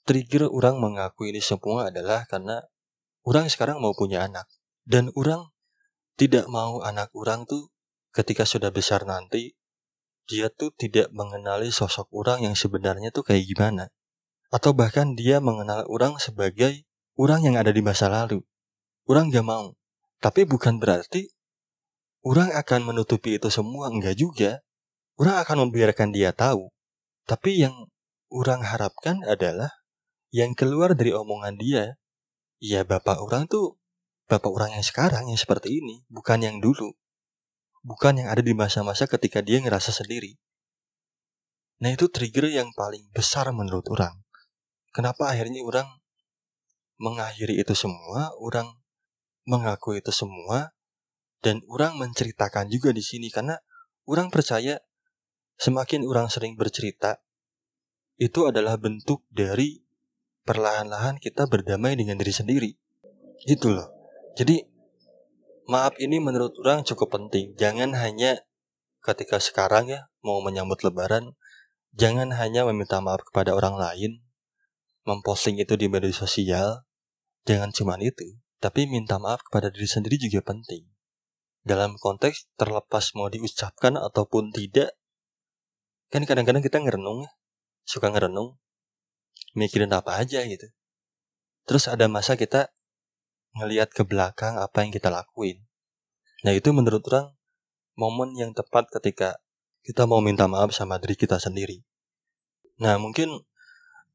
trigger 0.07 0.47
orang 0.47 0.79
mengaku 0.79 1.27
ini 1.29 1.43
semua 1.43 1.91
adalah 1.91 2.23
karena 2.25 2.63
orang 3.27 3.51
sekarang 3.51 3.83
mau 3.83 3.91
punya 3.93 4.23
anak. 4.25 4.47
Dan 4.87 5.11
orang 5.19 5.51
tidak 6.15 6.47
mau 6.47 6.79
anak 6.79 7.11
orang 7.11 7.43
tuh 7.43 7.69
ketika 8.15 8.47
sudah 8.47 8.71
besar 8.71 9.03
nanti 9.03 9.59
dia 10.27 10.47
tuh 10.47 10.71
tidak 10.75 11.11
mengenali 11.11 11.71
sosok 11.71 12.07
orang 12.15 12.43
yang 12.47 12.55
sebenarnya 12.55 13.11
tuh 13.11 13.27
kayak 13.27 13.47
gimana. 13.47 13.91
Atau 14.47 14.71
bahkan 14.71 15.11
dia 15.15 15.43
mengenal 15.43 15.83
orang 15.91 16.15
sebagai 16.23 16.87
orang 17.19 17.43
yang 17.43 17.55
ada 17.59 17.75
di 17.75 17.83
masa 17.83 18.07
lalu. 18.07 18.43
Orang 19.07 19.31
gak 19.31 19.43
mau. 19.43 19.75
Tapi 20.23 20.47
bukan 20.47 20.79
berarti 20.79 21.31
orang 22.23 22.53
akan 22.53 22.93
menutupi 22.93 23.37
itu 23.37 23.51
semua. 23.51 23.89
Enggak 23.91 24.17
juga. 24.17 24.51
Orang 25.17 25.41
akan 25.41 25.69
membiarkan 25.69 26.13
dia 26.13 26.33
tahu. 26.33 26.69
Tapi 27.25 27.65
yang 27.65 27.89
orang 28.29 28.61
harapkan 28.61 29.25
adalah 29.25 29.73
yang 30.29 30.53
keluar 30.53 30.93
dari 30.93 31.15
omongan 31.15 31.57
dia, 31.57 31.97
ya 32.61 32.85
bapak 32.85 33.19
orang 33.19 33.49
tuh 33.49 33.79
bapak 34.27 34.51
orang 34.51 34.71
yang 34.77 34.85
sekarang 34.85 35.31
yang 35.31 35.39
seperti 35.39 35.81
ini, 35.81 36.03
bukan 36.11 36.43
yang 36.43 36.57
dulu 36.59 36.93
bukan 37.87 38.19
yang 38.19 38.27
ada 38.27 38.43
di 38.43 38.51
masa-masa 38.51 39.07
ketika 39.07 39.39
dia 39.39 39.63
ngerasa 39.63 39.95
sendiri. 39.95 40.35
Nah 41.79 41.95
itu 41.95 42.11
trigger 42.11 42.51
yang 42.51 42.75
paling 42.75 43.07
besar 43.15 43.47
menurut 43.55 43.87
orang. 43.87 44.19
Kenapa 44.91 45.31
akhirnya 45.31 45.63
orang 45.63 45.87
mengakhiri 46.99 47.55
itu 47.55 47.71
semua, 47.77 48.35
orang 48.43 48.75
mengaku 49.47 49.95
itu 49.95 50.11
semua, 50.11 50.75
dan 51.41 51.61
orang 51.69 51.97
menceritakan 52.01 52.69
juga 52.71 52.89
di 52.89 53.03
sini 53.05 53.29
karena 53.29 53.57
orang 54.09 54.33
percaya 54.33 54.81
semakin 55.57 56.05
orang 56.05 56.29
sering 56.29 56.53
bercerita, 56.57 57.21
itu 58.17 58.49
adalah 58.49 58.77
bentuk 58.77 59.25
dari 59.29 59.81
perlahan-lahan 60.47 61.21
kita 61.21 61.45
berdamai 61.45 61.93
dengan 61.97 62.17
diri 62.17 62.33
sendiri. 62.33 62.71
Gitu 63.45 63.73
loh. 63.73 63.89
Jadi 64.33 64.65
maaf 65.69 65.93
ini 66.01 66.17
menurut 66.17 66.55
orang 66.63 66.81
cukup 66.87 67.13
penting. 67.19 67.53
Jangan 67.59 67.93
hanya 67.97 68.41
ketika 69.05 69.37
sekarang 69.37 69.91
ya 69.91 70.09
mau 70.25 70.41
menyambut 70.41 70.81
lebaran, 70.81 71.37
jangan 71.93 72.33
hanya 72.33 72.65
meminta 72.65 72.97
maaf 73.03 73.21
kepada 73.27 73.53
orang 73.53 73.77
lain, 73.77 74.25
memposting 75.05 75.61
itu 75.61 75.77
di 75.77 75.87
media 75.87 76.11
sosial, 76.11 76.87
jangan 77.45 77.69
cuma 77.71 77.95
itu, 78.01 78.37
tapi 78.57 78.89
minta 78.89 79.21
maaf 79.21 79.45
kepada 79.45 79.69
diri 79.69 79.87
sendiri 79.87 80.17
juga 80.17 80.41
penting. 80.43 80.96
Dalam 81.67 81.99
konteks 81.99 82.47
terlepas 82.55 83.11
mau 83.19 83.27
diucapkan 83.27 83.99
ataupun 83.99 84.55
tidak, 84.55 84.95
kan 86.07 86.23
kadang-kadang 86.23 86.63
kita 86.63 86.79
ngerenung 86.79 87.27
ya, 87.27 87.31
suka 87.83 88.07
ngerenung, 88.07 88.55
mikirin 89.51 89.91
apa 89.91 90.23
aja 90.23 90.47
gitu. 90.47 90.71
Terus 91.67 91.91
ada 91.91 92.07
masa 92.07 92.39
kita 92.39 92.71
ngelihat 93.59 93.91
ke 93.91 94.07
belakang 94.07 94.55
apa 94.55 94.87
yang 94.87 94.95
kita 94.95 95.11
lakuin. 95.11 95.67
Nah 96.47 96.55
itu 96.55 96.71
menurut 96.71 97.03
orang 97.11 97.35
momen 97.99 98.31
yang 98.39 98.55
tepat 98.55 98.87
ketika 98.87 99.43
kita 99.83 100.07
mau 100.07 100.23
minta 100.23 100.47
maaf 100.47 100.71
sama 100.71 100.95
diri 101.03 101.19
kita 101.19 101.35
sendiri. 101.35 101.83
Nah 102.79 102.95
mungkin 102.95 103.43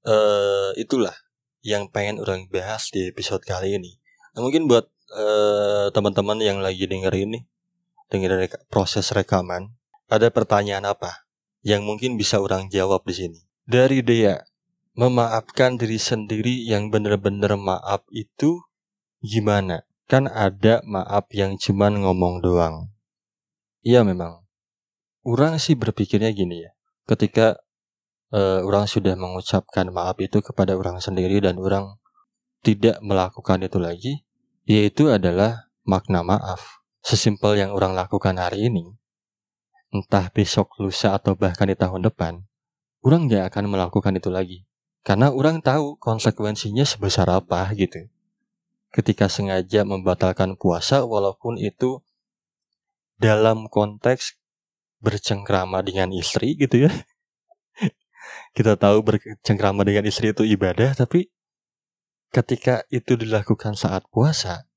uh, 0.08 0.72
itulah 0.80 1.12
yang 1.62 1.86
pengen 1.92 2.18
orang 2.18 2.50
bahas 2.50 2.90
di 2.90 3.06
episode 3.06 3.46
kali 3.46 3.78
ini. 3.78 4.02
Nah, 4.34 4.42
mungkin 4.42 4.66
buat 4.66 4.90
uh, 5.12 5.86
teman-teman 5.92 6.40
yang 6.40 6.58
lagi 6.64 6.88
denger 6.88 7.12
ini, 7.14 7.44
denger 8.08 8.48
reka 8.48 8.58
proses 8.72 9.12
rekaman, 9.12 9.72
ada 10.08 10.32
pertanyaan 10.32 10.88
apa 10.88 11.28
yang 11.62 11.86
mungkin 11.86 12.18
bisa 12.18 12.40
orang 12.40 12.72
jawab 12.72 13.04
di 13.06 13.14
sini. 13.14 13.40
Dari 13.62 14.02
dia, 14.02 14.42
memaafkan 14.98 15.78
diri 15.78 15.96
sendiri 15.96 16.66
yang 16.66 16.90
benar-benar 16.90 17.54
maaf 17.54 18.02
itu 18.10 18.60
Gimana? 19.22 19.86
Kan 20.10 20.26
ada 20.26 20.82
maaf 20.82 21.30
yang 21.30 21.54
cuman 21.54 22.02
ngomong 22.02 22.42
doang. 22.42 22.90
Iya 23.86 24.02
memang. 24.02 24.42
Orang 25.22 25.62
sih 25.62 25.78
berpikirnya 25.78 26.34
gini 26.34 26.66
ya. 26.66 26.74
Ketika 27.06 27.62
uh, 28.34 28.66
orang 28.66 28.90
sudah 28.90 29.14
mengucapkan 29.14 29.94
maaf 29.94 30.18
itu 30.18 30.42
kepada 30.42 30.74
orang 30.74 30.98
sendiri 30.98 31.38
dan 31.38 31.54
orang 31.62 32.02
tidak 32.66 32.98
melakukan 32.98 33.62
itu 33.62 33.78
lagi, 33.78 34.12
yaitu 34.66 35.10
adalah 35.10 35.70
makna 35.82 36.22
maaf. 36.22 36.82
Sesimpel 37.02 37.58
yang 37.58 37.74
orang 37.74 37.98
lakukan 37.98 38.38
hari 38.38 38.70
ini, 38.70 38.94
entah 39.90 40.30
besok, 40.30 40.70
lusa, 40.78 41.18
atau 41.18 41.34
bahkan 41.34 41.66
di 41.66 41.74
tahun 41.74 42.06
depan, 42.06 42.46
orang 43.02 43.26
gak 43.26 43.50
akan 43.50 43.74
melakukan 43.74 44.14
itu 44.14 44.30
lagi. 44.30 44.58
Karena 45.02 45.34
orang 45.34 45.58
tahu 45.58 45.98
konsekuensinya 45.98 46.86
sebesar 46.86 47.26
apa 47.26 47.66
gitu 47.74 48.06
ketika 48.92 49.26
sengaja 49.26 49.82
membatalkan 49.88 50.54
puasa 50.54 51.02
walaupun 51.02 51.56
itu 51.56 52.04
dalam 53.16 53.66
konteks 53.72 54.36
bercengkrama 55.00 55.80
dengan 55.82 56.12
istri 56.12 56.54
gitu 56.54 56.86
ya. 56.86 56.92
Kita 58.56 58.76
tahu 58.76 59.00
bercengkrama 59.02 59.82
dengan 59.82 60.06
istri 60.06 60.36
itu 60.36 60.44
ibadah 60.44 60.92
tapi 60.92 61.32
ketika 62.32 62.82
itu 62.88 63.14
dilakukan 63.14 63.76
saat 63.76 64.08
puasa 64.08 64.72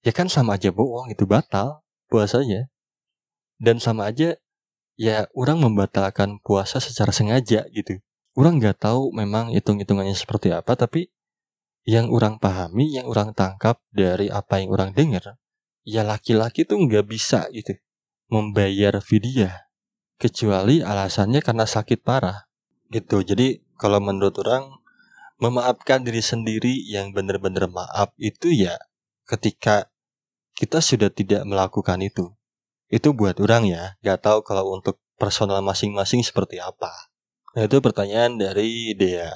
ya 0.00 0.12
kan 0.16 0.28
sama 0.32 0.56
aja 0.56 0.72
bohong 0.72 1.12
itu 1.12 1.24
batal 1.28 1.84
puasanya. 2.08 2.68
Dan 3.60 3.76
sama 3.76 4.08
aja 4.08 4.40
ya 4.96 5.28
orang 5.36 5.60
membatalkan 5.60 6.40
puasa 6.40 6.80
secara 6.80 7.12
sengaja 7.12 7.68
gitu. 7.72 8.00
Orang 8.32 8.56
nggak 8.56 8.80
tahu 8.80 9.12
memang 9.12 9.52
hitung-hitungannya 9.52 10.16
seperti 10.16 10.52
apa 10.54 10.72
tapi 10.76 11.12
yang 11.84 12.12
orang 12.12 12.36
pahami, 12.40 12.96
yang 13.00 13.08
orang 13.08 13.32
tangkap 13.32 13.80
dari 13.92 14.28
apa 14.28 14.60
yang 14.60 14.72
orang 14.72 14.90
dengar, 14.92 15.40
ya 15.84 16.04
laki-laki 16.04 16.68
tuh 16.68 16.76
nggak 16.76 17.08
bisa 17.08 17.48
gitu 17.52 17.76
membayar 18.30 19.00
vidya 19.00 19.68
kecuali 20.20 20.84
alasannya 20.84 21.40
karena 21.40 21.64
sakit 21.64 22.00
parah 22.04 22.48
gitu. 22.92 23.20
Jadi 23.24 23.60
kalau 23.76 24.00
menurut 24.00 24.36
orang 24.40 24.79
memaafkan 25.40 26.04
diri 26.04 26.20
sendiri 26.20 26.84
yang 26.86 27.16
benar-benar 27.16 27.66
maaf 27.66 28.12
itu 28.20 28.52
ya 28.52 28.76
ketika 29.24 29.88
kita 30.54 30.84
sudah 30.84 31.08
tidak 31.08 31.48
melakukan 31.48 32.04
itu. 32.04 32.36
Itu 32.92 33.16
buat 33.16 33.40
orang 33.40 33.64
ya, 33.70 33.96
nggak 34.04 34.20
tahu 34.20 34.38
kalau 34.44 34.76
untuk 34.76 35.00
personal 35.16 35.64
masing-masing 35.64 36.20
seperti 36.20 36.60
apa. 36.60 36.92
Nah 37.56 37.64
itu 37.64 37.80
pertanyaan 37.80 38.36
dari 38.36 38.92
Dea. 38.92 39.32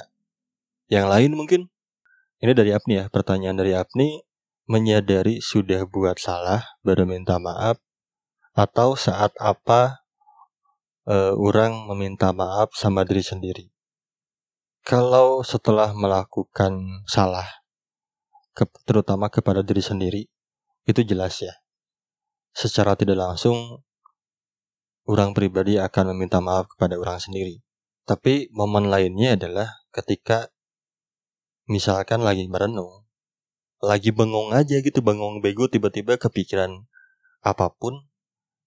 Yang 0.93 1.07
lain 1.09 1.31
mungkin 1.33 1.61
ini 2.45 2.53
dari 2.53 2.77
Apni 2.77 3.01
ya, 3.01 3.09
pertanyaan 3.09 3.57
dari 3.57 3.73
Apni, 3.73 4.21
menyadari 4.69 5.41
sudah 5.41 5.89
buat 5.89 6.21
salah, 6.21 6.77
baru 6.85 7.09
minta 7.09 7.41
maaf, 7.41 7.81
atau 8.53 8.93
saat 8.95 9.33
apa 9.41 10.05
uh, 11.09 11.33
orang 11.37 11.89
meminta 11.89 12.37
maaf 12.37 12.77
sama 12.77 13.03
diri 13.09 13.25
sendiri. 13.25 13.74
Kalau 14.85 15.41
setelah 15.41 15.97
melakukan 15.97 17.01
salah, 17.09 17.49
terutama 18.85 19.33
kepada 19.33 19.65
diri 19.65 19.81
sendiri, 19.81 20.23
itu 20.85 21.01
jelas 21.01 21.41
ya. 21.41 21.57
Secara 22.53 22.93
tidak 22.93 23.17
langsung, 23.17 23.81
orang 25.09 25.33
pribadi 25.33 25.81
akan 25.81 26.13
meminta 26.13 26.45
maaf 26.45 26.69
kepada 26.69 27.01
orang 27.01 27.17
sendiri. 27.17 27.65
Tapi 28.05 28.53
momen 28.53 28.93
lainnya 28.93 29.41
adalah 29.41 29.73
ketika 29.89 30.53
misalkan 31.65 32.21
lagi 32.21 32.45
merenung, 32.45 33.09
lagi 33.81 34.13
bengong 34.13 34.53
aja 34.53 34.85
gitu, 34.85 35.01
bengong 35.01 35.41
bego 35.41 35.65
tiba-tiba 35.65 36.21
kepikiran 36.21 36.85
apa 37.41 37.73
pun 37.73 38.05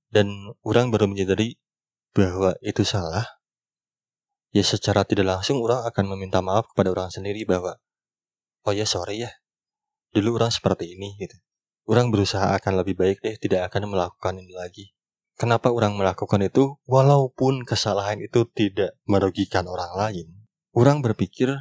dan 0.10 0.34
orang 0.66 0.90
baru 0.90 1.06
menyadari 1.06 1.62
bahwa 2.18 2.58
itu 2.66 2.82
salah. 2.82 3.37
Ya 4.58 4.66
secara 4.66 5.06
tidak 5.06 5.30
langsung 5.30 5.62
orang 5.62 5.86
akan 5.86 6.18
meminta 6.18 6.42
maaf 6.42 6.66
kepada 6.74 6.90
orang 6.90 7.14
sendiri 7.14 7.46
bahwa 7.46 7.78
oh 8.66 8.74
ya 8.74 8.90
sorry 8.90 9.22
ya. 9.22 9.32
Dulu 10.10 10.42
orang 10.42 10.50
seperti 10.50 10.98
ini 10.98 11.14
gitu. 11.22 11.38
Orang 11.86 12.10
berusaha 12.10 12.58
akan 12.58 12.82
lebih 12.82 12.98
baik 12.98 13.22
deh 13.22 13.38
tidak 13.38 13.70
akan 13.70 13.94
melakukan 13.94 14.42
ini 14.42 14.58
lagi. 14.58 14.98
Kenapa 15.38 15.70
orang 15.70 15.94
melakukan 15.94 16.42
itu? 16.42 16.82
Walaupun 16.90 17.62
kesalahan 17.62 18.18
itu 18.18 18.50
tidak 18.50 18.98
merugikan 19.06 19.70
orang 19.70 19.94
lain. 19.94 20.28
Orang 20.74 21.06
berpikir 21.06 21.54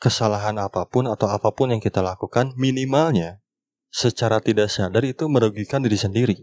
kesalahan 0.00 0.56
apa 0.56 0.88
pun 0.88 1.04
atau 1.12 1.28
apa 1.28 1.52
pun 1.52 1.76
yang 1.76 1.84
kita 1.84 2.00
lakukan 2.00 2.56
minimalnya 2.56 3.44
secara 3.92 4.40
tidak 4.40 4.72
sadar 4.72 5.04
itu 5.04 5.28
merugikan 5.28 5.84
diri 5.84 6.00
sendiri. 6.00 6.36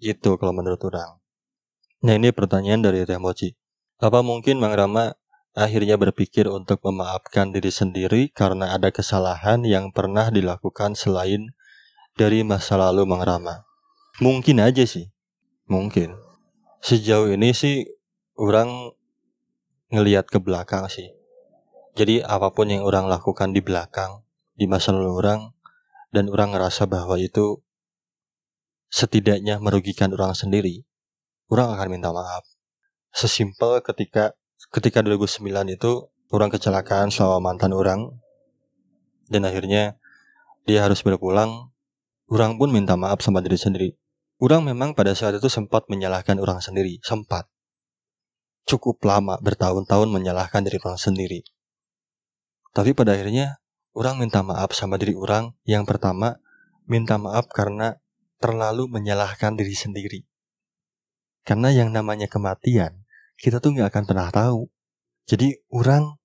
Gitu 0.00 0.40
kalau 0.40 0.56
menurut 0.56 0.80
orang. 0.88 1.20
Nah 2.00 2.16
ini 2.16 2.32
pertanyaan 2.32 2.80
dari 2.80 3.04
Teh 3.04 3.20
Mochi 3.20 3.52
apa 3.96 4.20
mungkin 4.20 4.60
Mang 4.60 4.76
Rama 4.76 5.16
akhirnya 5.56 5.96
berpikir 5.96 6.52
untuk 6.52 6.84
memaafkan 6.84 7.48
diri 7.48 7.72
sendiri 7.72 8.28
karena 8.28 8.76
ada 8.76 8.92
kesalahan 8.92 9.64
yang 9.64 9.88
pernah 9.88 10.28
dilakukan 10.28 10.92
selain 10.92 11.56
dari 12.12 12.44
masa 12.44 12.76
lalu 12.76 13.08
Mang 13.08 13.24
Rama? 13.24 13.64
Mungkin 14.20 14.60
aja 14.60 14.84
sih. 14.84 15.08
Mungkin. 15.64 16.12
Sejauh 16.84 17.32
ini 17.32 17.56
sih 17.56 17.88
orang 18.36 18.92
ngelihat 19.88 20.28
ke 20.28 20.44
belakang 20.44 20.92
sih. 20.92 21.16
Jadi 21.96 22.20
apa 22.20 22.52
pun 22.52 22.68
yang 22.68 22.84
orang 22.84 23.08
lakukan 23.08 23.56
di 23.56 23.64
belakang, 23.64 24.20
di 24.52 24.68
masa 24.68 24.92
lalu 24.92 25.24
orang, 25.24 25.40
dan 26.12 26.28
orang 26.28 26.52
ngerasa 26.52 26.84
bahwa 26.84 27.16
itu 27.16 27.64
setidaknya 28.92 29.56
merugikan 29.56 30.12
orang 30.12 30.36
sendiri, 30.36 30.84
orang 31.48 31.72
akan 31.72 31.88
minta 31.88 32.12
maaf 32.12 32.55
sesimpel 33.16 33.80
ketika 33.80 34.36
ketika 34.68 35.00
2009 35.00 35.40
itu 35.72 35.92
orang 36.28 36.52
kecelakaan 36.52 37.08
sama 37.08 37.40
mantan 37.40 37.72
orang. 37.72 38.12
Dan 39.26 39.48
akhirnya 39.48 39.96
dia 40.68 40.84
harus 40.84 41.00
berpulang. 41.00 41.72
Orang 42.28 42.58
pun 42.60 42.74
minta 42.74 42.98
maaf 42.98 43.22
sama 43.24 43.40
diri 43.40 43.56
sendiri. 43.56 43.88
Orang 44.36 44.68
memang 44.68 44.92
pada 44.92 45.16
saat 45.16 45.38
itu 45.38 45.48
sempat 45.48 45.88
menyalahkan 45.88 46.36
orang 46.36 46.60
sendiri. 46.60 47.00
Sempat. 47.00 47.48
Cukup 48.66 48.98
lama 49.06 49.38
bertahun-tahun 49.40 50.10
menyalahkan 50.10 50.66
diri 50.66 50.76
orang 50.82 50.98
sendiri. 50.98 51.40
Tapi 52.74 52.92
pada 52.92 53.14
akhirnya 53.14 53.62
orang 53.94 54.20
minta 54.20 54.42
maaf 54.42 54.74
sama 54.74 54.98
diri 54.98 55.14
orang. 55.14 55.54
Yang 55.62 55.96
pertama 55.96 56.42
minta 56.84 57.16
maaf 57.16 57.46
karena 57.48 57.96
terlalu 58.42 58.90
menyalahkan 58.90 59.54
diri 59.54 59.74
sendiri. 59.74 60.20
Karena 61.46 61.70
yang 61.70 61.94
namanya 61.94 62.26
kematian 62.26 63.05
kita 63.36 63.60
tuh 63.60 63.76
nggak 63.76 63.92
akan 63.92 64.04
pernah 64.08 64.28
tahu. 64.32 64.68
Jadi 65.26 65.52
orang 65.74 66.16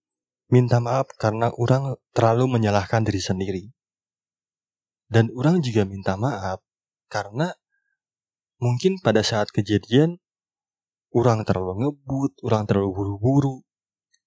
minta 0.52 0.84
maaf 0.84 1.10
karena 1.16 1.52
orang 1.56 1.96
terlalu 2.12 2.60
menyalahkan 2.60 3.08
diri 3.08 3.22
sendiri. 3.24 3.64
Dan 5.12 5.32
orang 5.36 5.60
juga 5.60 5.84
minta 5.84 6.16
maaf 6.16 6.64
karena 7.12 7.52
mungkin 8.60 9.00
pada 9.04 9.24
saat 9.24 9.52
kejadian 9.52 10.24
orang 11.12 11.44
terlalu 11.44 11.88
ngebut, 11.88 12.40
orang 12.48 12.64
terlalu 12.64 12.96
buru-buru. 12.96 13.56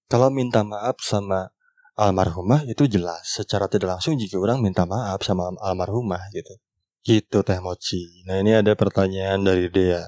Kalau 0.09 0.29
minta 0.29 0.61
maaf 0.61 1.01
sama 1.01 1.49
almarhumah 1.97 2.67
itu 2.69 2.85
jelas 2.91 3.25
secara 3.25 3.71
tidak 3.71 3.97
langsung 3.97 4.19
jika 4.21 4.37
orang 4.37 4.61
minta 4.61 4.85
maaf 4.85 5.25
sama 5.25 5.55
almarhumah 5.63 6.29
gitu. 6.37 6.61
Gitu 7.05 7.39
Teh 7.45 7.61
Mochi. 7.61 8.25
Nah 8.29 8.41
ini 8.41 8.57
ada 8.57 8.73
pertanyaan 8.77 9.45
dari 9.45 9.69
Dea 9.73 10.05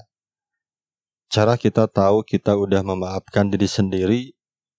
cara 1.31 1.59
kita 1.59 1.91
tahu 1.91 2.23
kita 2.23 2.55
udah 2.55 2.83
memaafkan 2.87 3.51
diri 3.51 3.69
sendiri 3.69 4.21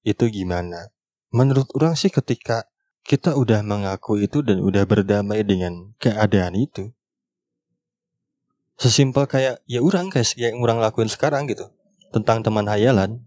itu 0.03 0.25
gimana? 0.31 0.91
Menurut 1.31 1.67
orang 1.75 1.99
sih 1.99 2.07
ketika 2.07 2.67
kita 3.07 3.35
udah 3.39 3.63
mengaku 3.63 4.19
itu 4.19 4.43
dan 4.43 4.59
udah 4.59 4.83
berdamai 4.83 5.43
dengan 5.43 5.95
keadaan 5.99 6.59
itu. 6.59 6.91
Sesimpel 8.77 9.25
kayak 9.25 9.63
ya 9.65 9.79
orang 9.81 10.11
kayak 10.11 10.35
yang 10.37 10.59
orang 10.59 10.83
lakuin 10.83 11.07
sekarang 11.09 11.47
gitu. 11.47 11.71
Tentang 12.11 12.43
teman 12.43 12.67
hayalan. 12.67 13.23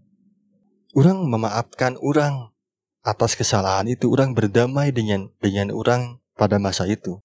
Orang 0.93 1.25
memaafkan 1.27 1.97
orang 1.99 2.53
atas 3.01 3.33
kesalahan 3.33 3.89
itu. 3.89 4.07
Orang 4.07 4.37
berdamai 4.37 4.93
dengan 4.93 5.33
dengan 5.41 5.73
orang 5.73 6.21
pada 6.37 6.61
masa 6.61 6.85
itu. 6.85 7.19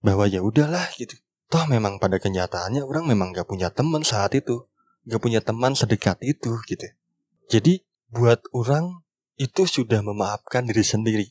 Bahwa 0.00 0.30
ya 0.30 0.40
udahlah 0.40 0.86
gitu. 0.96 1.18
Toh 1.52 1.68
memang 1.68 2.00
pada 2.00 2.16
kenyataannya 2.16 2.80
orang 2.80 3.04
memang 3.04 3.36
gak 3.36 3.44
punya 3.44 3.68
teman 3.68 4.00
saat 4.00 4.32
itu 4.32 4.64
gak 5.06 5.20
punya 5.22 5.40
teman 5.42 5.74
sedekat 5.74 6.18
itu 6.22 6.58
gitu. 6.66 6.86
Jadi 7.50 7.82
buat 8.12 8.40
orang 8.54 9.02
itu 9.40 9.66
sudah 9.66 10.04
memaafkan 10.04 10.68
diri 10.68 10.84
sendiri. 10.84 11.26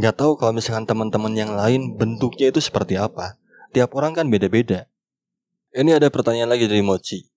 Gak 0.00 0.22
tahu 0.22 0.38
kalau 0.40 0.56
misalkan 0.56 0.88
teman-teman 0.88 1.34
yang 1.36 1.52
lain 1.52 1.98
bentuknya 1.98 2.48
itu 2.48 2.62
seperti 2.62 2.96
apa. 2.96 3.36
Tiap 3.76 3.92
orang 3.94 4.16
kan 4.16 4.26
beda-beda. 4.32 4.90
Ini 5.70 6.02
ada 6.02 6.10
pertanyaan 6.10 6.50
lagi 6.50 6.66
dari 6.66 6.82
Mochi. 6.82 7.30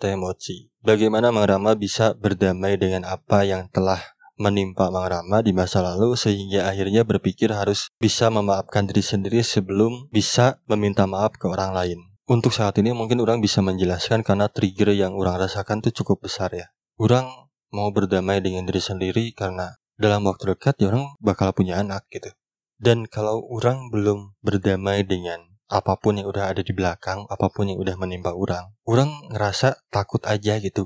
Teh 0.00 0.16
Mochi. 0.16 0.72
Bagaimana 0.80 1.28
Mang 1.34 1.44
Rama 1.44 1.76
bisa 1.76 2.14
berdamai 2.16 2.78
dengan 2.80 3.04
apa 3.04 3.44
yang 3.44 3.68
telah 3.68 4.00
menimpa 4.38 4.88
Mang 4.88 5.10
Rama 5.10 5.44
di 5.44 5.52
masa 5.52 5.84
lalu 5.84 6.14
sehingga 6.14 6.70
akhirnya 6.70 7.04
berpikir 7.04 7.52
harus 7.52 7.90
bisa 7.98 8.30
memaafkan 8.30 8.86
diri 8.86 9.02
sendiri 9.04 9.42
sebelum 9.44 10.06
bisa 10.08 10.62
meminta 10.70 11.04
maaf 11.04 11.36
ke 11.36 11.44
orang 11.50 11.74
lain. 11.74 12.07
Untuk 12.28 12.52
saat 12.52 12.76
ini 12.76 12.92
mungkin 12.92 13.24
orang 13.24 13.40
bisa 13.40 13.64
menjelaskan 13.64 14.20
karena 14.20 14.52
trigger 14.52 14.92
yang 14.92 15.16
orang 15.16 15.40
rasakan 15.40 15.80
itu 15.80 16.04
cukup 16.04 16.28
besar 16.28 16.52
ya. 16.52 16.68
Orang 17.00 17.24
mau 17.72 17.88
berdamai 17.88 18.44
dengan 18.44 18.68
diri 18.68 18.84
sendiri 18.84 19.32
karena 19.32 19.80
dalam 19.96 20.28
waktu 20.28 20.52
dekat 20.52 20.76
ya 20.76 20.92
orang 20.92 21.16
bakal 21.24 21.56
punya 21.56 21.80
anak 21.80 22.04
gitu. 22.12 22.28
Dan 22.76 23.08
kalau 23.08 23.40
orang 23.48 23.88
belum 23.88 24.36
berdamai 24.44 25.08
dengan 25.08 25.40
apa 25.72 25.96
pun 25.96 26.20
yang 26.20 26.28
udah 26.28 26.52
ada 26.52 26.60
di 26.60 26.76
belakang, 26.76 27.24
apa 27.32 27.48
pun 27.48 27.72
yang 27.72 27.80
udah 27.80 27.96
menimpa 27.96 28.36
orang, 28.36 28.76
orang 28.84 29.08
ngerasa 29.32 29.88
takut 29.88 30.20
aja 30.28 30.60
gitu. 30.60 30.84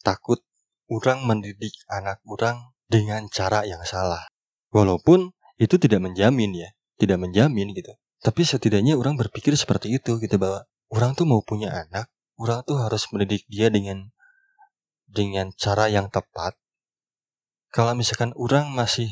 Takut 0.00 0.40
orang 0.88 1.28
mendidik 1.28 1.76
anak 1.92 2.24
orang 2.24 2.72
dengan 2.88 3.28
cara 3.28 3.68
yang 3.68 3.84
salah. 3.84 4.32
Walaupun 4.72 5.36
itu 5.60 5.76
tidak 5.76 6.00
menjamin 6.08 6.56
ya, 6.56 6.72
tidak 6.96 7.20
menjamin 7.20 7.76
gitu. 7.76 7.92
Tapi 8.20 8.44
setidaknya 8.44 9.00
orang 9.00 9.16
berpikir 9.16 9.56
seperti 9.56 9.96
itu 9.96 10.20
gitu 10.20 10.36
bahwa 10.36 10.68
orang 10.92 11.16
tuh 11.16 11.24
mau 11.24 11.40
punya 11.40 11.72
anak, 11.72 12.12
orang 12.36 12.60
tuh 12.68 12.76
harus 12.76 13.08
mendidik 13.08 13.48
dia 13.48 13.72
dengan 13.72 14.12
dengan 15.08 15.50
cara 15.56 15.88
yang 15.88 16.12
tepat. 16.12 16.54
Kalau 17.72 17.96
misalkan 17.96 18.36
orang 18.36 18.76
masih 18.76 19.08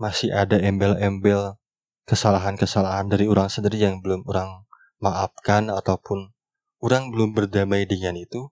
masih 0.00 0.32
ada 0.32 0.56
embel-embel 0.56 1.60
kesalahan-kesalahan 2.08 3.12
dari 3.12 3.28
orang 3.28 3.52
sendiri 3.52 3.84
yang 3.84 4.00
belum 4.00 4.24
orang 4.24 4.64
maafkan 5.02 5.68
ataupun 5.68 6.32
orang 6.80 7.12
belum 7.12 7.36
berdamai 7.36 7.84
dengan 7.84 8.16
itu, 8.16 8.48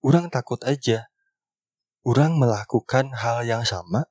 orang 0.00 0.32
takut 0.32 0.62
aja. 0.64 1.10
Orang 2.04 2.36
melakukan 2.36 3.16
hal 3.16 3.48
yang 3.48 3.64
sama 3.64 4.04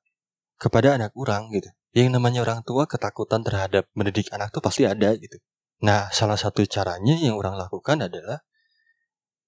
kepada 0.58 0.98
anak 0.98 1.14
orang 1.14 1.54
gitu. 1.54 1.70
Yang 1.94 2.18
namanya 2.18 2.42
orang 2.42 2.62
tua 2.66 2.90
ketakutan 2.90 3.46
terhadap 3.46 3.86
mendidik 3.94 4.34
anak 4.34 4.50
tuh 4.50 4.62
pasti 4.66 4.90
ada 4.90 5.14
gitu. 5.14 5.38
Nah, 5.86 6.10
salah 6.10 6.38
satu 6.38 6.66
caranya 6.66 7.14
yang 7.18 7.38
orang 7.38 7.54
lakukan 7.54 8.02
adalah 8.02 8.42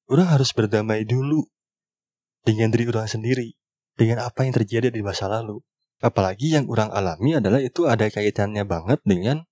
orang 0.05 0.29
harus 0.29 0.53
berdamai 0.53 1.01
dulu 1.05 1.41
dengan 2.45 2.69
diri 2.69 2.86
orang 2.86 3.10
sendiri, 3.10 3.58
dengan 3.97 4.21
apa 4.21 4.45
yang 4.45 4.53
terjadi 4.53 4.93
di 4.93 5.01
masa 5.01 5.25
lalu. 5.25 5.58
Apalagi 6.03 6.53
yang 6.53 6.69
orang 6.69 6.93
alami 6.93 7.39
adalah 7.39 7.58
itu 7.58 7.89
ada 7.89 8.05
kaitannya 8.05 8.62
banget 8.67 9.01
dengan 9.01 9.47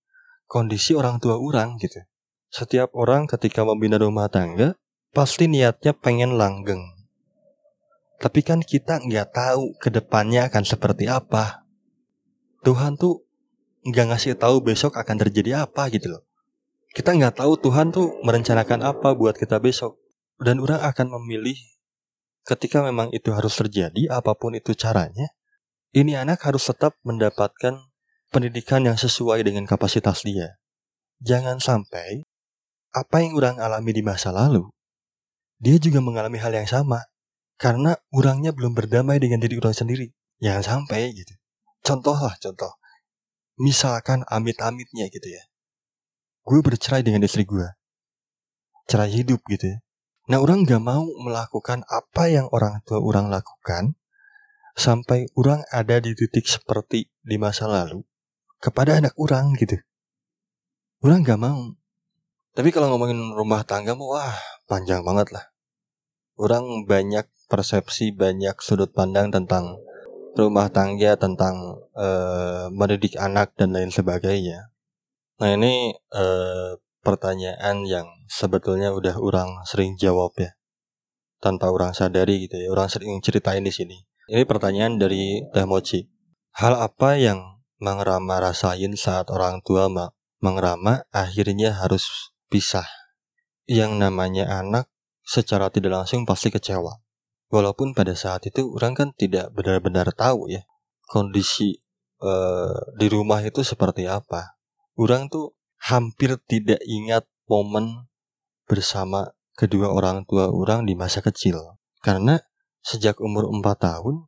kondisi 0.45 0.93
orang 0.93 1.17
tua 1.17 1.41
orang 1.41 1.81
gitu. 1.81 2.03
Setiap 2.53 2.93
orang 2.93 3.25
ketika 3.25 3.65
membina 3.65 3.97
rumah 3.97 4.29
tangga, 4.29 4.77
pasti 5.09 5.49
niatnya 5.49 5.97
pengen 5.97 6.37
langgeng. 6.37 6.93
Tapi 8.21 8.45
kan 8.45 8.61
kita 8.61 9.01
nggak 9.01 9.33
tahu 9.33 9.73
ke 9.81 9.89
depannya 9.89 10.51
akan 10.51 10.61
seperti 10.61 11.09
apa. 11.09 11.62
Tuhan 12.63 12.95
tuh 12.95 13.27
nggak 13.83 14.15
ngasih 14.15 14.39
tahu 14.39 14.63
besok 14.63 14.95
akan 14.95 15.27
terjadi 15.27 15.67
apa 15.67 15.91
gitu 15.91 16.15
loh. 16.15 16.23
Kita 16.95 17.11
nggak 17.11 17.43
tahu 17.43 17.59
Tuhan 17.59 17.91
tuh 17.91 18.23
merencanakan 18.23 18.79
apa 18.87 19.11
buat 19.11 19.35
kita 19.35 19.59
besok. 19.59 19.99
Dan 20.39 20.63
orang 20.63 20.79
akan 20.79 21.19
memilih 21.19 21.59
ketika 22.47 22.79
memang 22.79 23.11
itu 23.11 23.35
harus 23.35 23.53
terjadi 23.55 24.11
apa 24.11 24.35
pun 24.35 24.55
itu 24.55 24.75
caranya 24.75 25.31
ini 25.95 26.17
anak 26.17 26.43
harus 26.43 26.67
tetap 26.67 26.97
mendapatkan 27.05 27.79
pendidikan 28.33 28.83
yang 28.83 28.97
sesuai 28.97 29.45
dengan 29.45 29.63
kapasitas 29.69 30.25
dia. 30.25 30.57
Jangan 31.23 31.59
sampai 31.59 32.25
apa 32.91 33.23
yang 33.23 33.37
orang 33.39 33.59
alami 33.59 33.91
di 33.93 34.03
masa 34.03 34.33
lalu 34.33 34.67
dia 35.61 35.79
juga 35.79 36.03
mengalami 36.03 36.39
hal 36.41 36.51
yang 36.51 36.67
sama 36.67 37.07
karena 37.55 37.95
orangnya 38.11 38.51
belum 38.51 38.75
berdamai 38.75 39.19
dengan 39.19 39.39
diri 39.39 39.59
orang 39.59 39.75
sendiri. 39.75 40.11
Jangan 40.43 40.63
sampai 40.63 41.13
gitu 41.15 41.35
contoh 41.83 42.15
lah 42.15 42.35
contoh 42.39 42.79
misalkan 43.59 44.25
amit-amitnya 44.31 45.11
gitu 45.13 45.29
ya 45.29 45.43
gue 46.43 46.59
bercerai 46.59 47.01
dengan 47.01 47.23
istri 47.23 47.47
gue. 47.47 47.67
Cerai 48.91 49.11
hidup 49.15 49.39
gitu 49.47 49.71
ya. 49.71 49.77
Nah 50.27 50.43
orang 50.43 50.67
gak 50.67 50.83
mau 50.83 51.03
melakukan 51.03 51.87
apa 51.87 52.31
yang 52.31 52.47
orang 52.51 52.83
tua 52.83 52.99
orang 52.99 53.31
lakukan 53.31 53.95
sampai 54.75 55.27
orang 55.35 55.63
ada 55.71 55.99
di 55.99 56.15
titik 56.15 56.47
seperti 56.47 57.11
di 57.23 57.35
masa 57.39 57.67
lalu 57.67 58.03
kepada 58.59 58.99
anak 58.99 59.15
orang 59.15 59.55
gitu. 59.55 59.79
Orang 60.99 61.23
gak 61.23 61.39
mau. 61.39 61.75
Tapi 62.53 62.69
kalau 62.75 62.91
ngomongin 62.95 63.19
rumah 63.35 63.63
tangga 63.63 63.95
wah 63.95 64.35
panjang 64.67 65.03
banget 65.03 65.31
lah. 65.31 65.47
Orang 66.35 66.87
banyak 66.89 67.29
persepsi, 67.47 68.11
banyak 68.11 68.59
sudut 68.59 68.91
pandang 68.91 69.31
tentang 69.31 69.79
rumah 70.33 70.69
tangga, 70.69 71.17
tentang 71.17 71.81
uh, 71.93 72.69
mendidik 72.73 73.17
anak 73.21 73.53
dan 73.57 73.73
lain 73.73 73.93
sebagainya. 73.93 74.73
Nah 75.41 75.49
ini 75.53 75.93
uh, 76.13 76.77
pertanyaan 77.03 77.83
yang 77.83 78.07
sebetulnya 78.31 78.95
udah 78.95 79.19
orang 79.19 79.61
sering 79.67 79.99
jawab 79.99 80.33
ya, 80.39 80.55
tanpa 81.43 81.69
orang 81.69 81.91
sadari 81.91 82.47
gitu 82.47 82.57
ya. 82.57 82.71
Orang 82.71 82.87
sering 82.87 83.19
ceritain 83.19 83.61
di 83.61 83.73
sini. 83.73 83.99
Ini 84.31 84.47
pertanyaan 84.47 84.95
dari 84.95 85.43
Teh 85.51 85.67
Mochi. 85.67 86.07
Hal 86.55 86.79
apa 86.79 87.19
yang 87.19 87.59
mengerama 87.83 88.39
rasain 88.39 88.95
saat 88.95 89.27
orang 89.27 89.59
tua 89.59 89.91
mengerama 90.39 91.03
akhirnya 91.11 91.75
harus 91.75 92.31
pisah. 92.47 92.87
Yang 93.67 93.99
namanya 93.99 94.47
anak 94.47 94.87
secara 95.27 95.67
tidak 95.67 95.91
langsung 95.91 96.23
pasti 96.23 96.47
kecewa. 96.47 97.02
Walaupun 97.53 97.93
pada 97.93 98.17
saat 98.17 98.49
itu 98.49 98.73
orang 98.73 98.97
kan 98.97 99.09
tidak 99.13 99.53
benar-benar 99.53 100.09
tahu 100.17 100.49
ya 100.49 100.65
kondisi 101.05 101.77
uh, 102.17 102.97
di 102.97 103.05
rumah 103.13 103.45
itu 103.45 103.61
seperti 103.61 104.09
apa. 104.09 104.57
Orang 104.97 105.29
tuh 105.29 105.53
hampir 105.77 106.33
tidak 106.49 106.81
ingat 106.81 107.29
momen 107.45 108.09
bersama 108.65 109.37
kedua 109.53 109.93
orang 109.93 110.25
tua 110.25 110.49
orang 110.49 110.89
di 110.89 110.97
masa 110.97 111.21
kecil. 111.21 111.77
Karena 112.01 112.41
sejak 112.81 113.21
umur 113.21 113.45
4 113.47 113.61
tahun, 113.77 114.25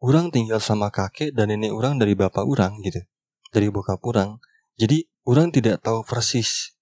orang 0.00 0.32
tinggal 0.32 0.58
sama 0.58 0.88
kakek 0.88 1.36
dan 1.36 1.52
nenek 1.52 1.76
orang 1.76 2.00
dari 2.00 2.16
bapak 2.16 2.48
orang 2.48 2.80
gitu. 2.80 3.04
Dari 3.52 3.68
bokap 3.68 4.00
orang. 4.08 4.40
Jadi 4.80 5.04
orang 5.28 5.52
tidak 5.52 5.84
tahu 5.84 6.00
persis 6.00 6.72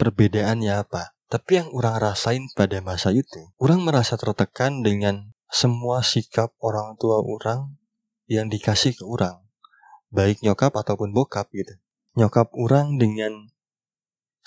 perbedaannya 0.00 0.72
apa. 0.74 1.13
Tapi 1.34 1.58
yang 1.58 1.74
orang 1.74 1.98
rasain 1.98 2.46
pada 2.54 2.78
masa 2.78 3.10
itu, 3.10 3.50
orang 3.58 3.82
merasa 3.82 4.14
tertekan 4.14 4.86
dengan 4.86 5.34
semua 5.50 5.98
sikap 6.06 6.54
orang 6.62 6.94
tua 6.94 7.18
orang 7.26 7.74
yang 8.30 8.46
dikasih 8.46 8.94
ke 8.94 9.02
orang. 9.02 9.42
Baik 10.14 10.46
nyokap 10.46 10.70
ataupun 10.70 11.10
bokap 11.10 11.50
gitu. 11.50 11.74
Nyokap 12.14 12.54
orang 12.54 13.02
dengan 13.02 13.50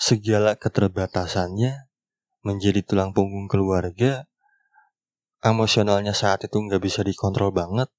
segala 0.00 0.56
keterbatasannya 0.56 1.92
menjadi 2.40 2.80
tulang 2.80 3.12
punggung 3.12 3.52
keluarga, 3.52 4.24
emosionalnya 5.44 6.16
saat 6.16 6.48
itu 6.48 6.56
nggak 6.56 6.80
bisa 6.80 7.04
dikontrol 7.04 7.52
banget, 7.52 7.92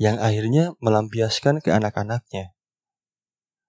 yang 0.00 0.16
akhirnya 0.16 0.72
melampiaskan 0.80 1.60
ke 1.60 1.68
anak-anaknya. 1.68 2.56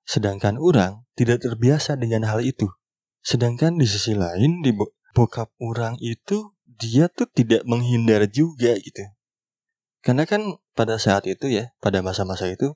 Sedangkan 0.07 0.55
orang 0.55 1.03
tidak 1.19 1.43
terbiasa 1.43 1.99
dengan 1.99 2.31
hal 2.31 2.39
itu. 2.47 2.71
Sedangkan 3.21 3.77
di 3.77 3.85
sisi 3.85 4.17
lain 4.17 4.65
di 4.65 4.73
bokap 5.13 5.53
orang 5.61 5.97
itu 6.01 6.57
dia 6.65 7.05
tuh 7.07 7.29
tidak 7.29 7.61
menghindar 7.69 8.25
juga 8.29 8.73
gitu. 8.81 9.05
Karena 10.01 10.25
kan 10.25 10.57
pada 10.73 10.97
saat 10.97 11.29
itu 11.29 11.45
ya, 11.45 11.69
pada 11.77 12.01
masa-masa 12.01 12.49
itu 12.49 12.73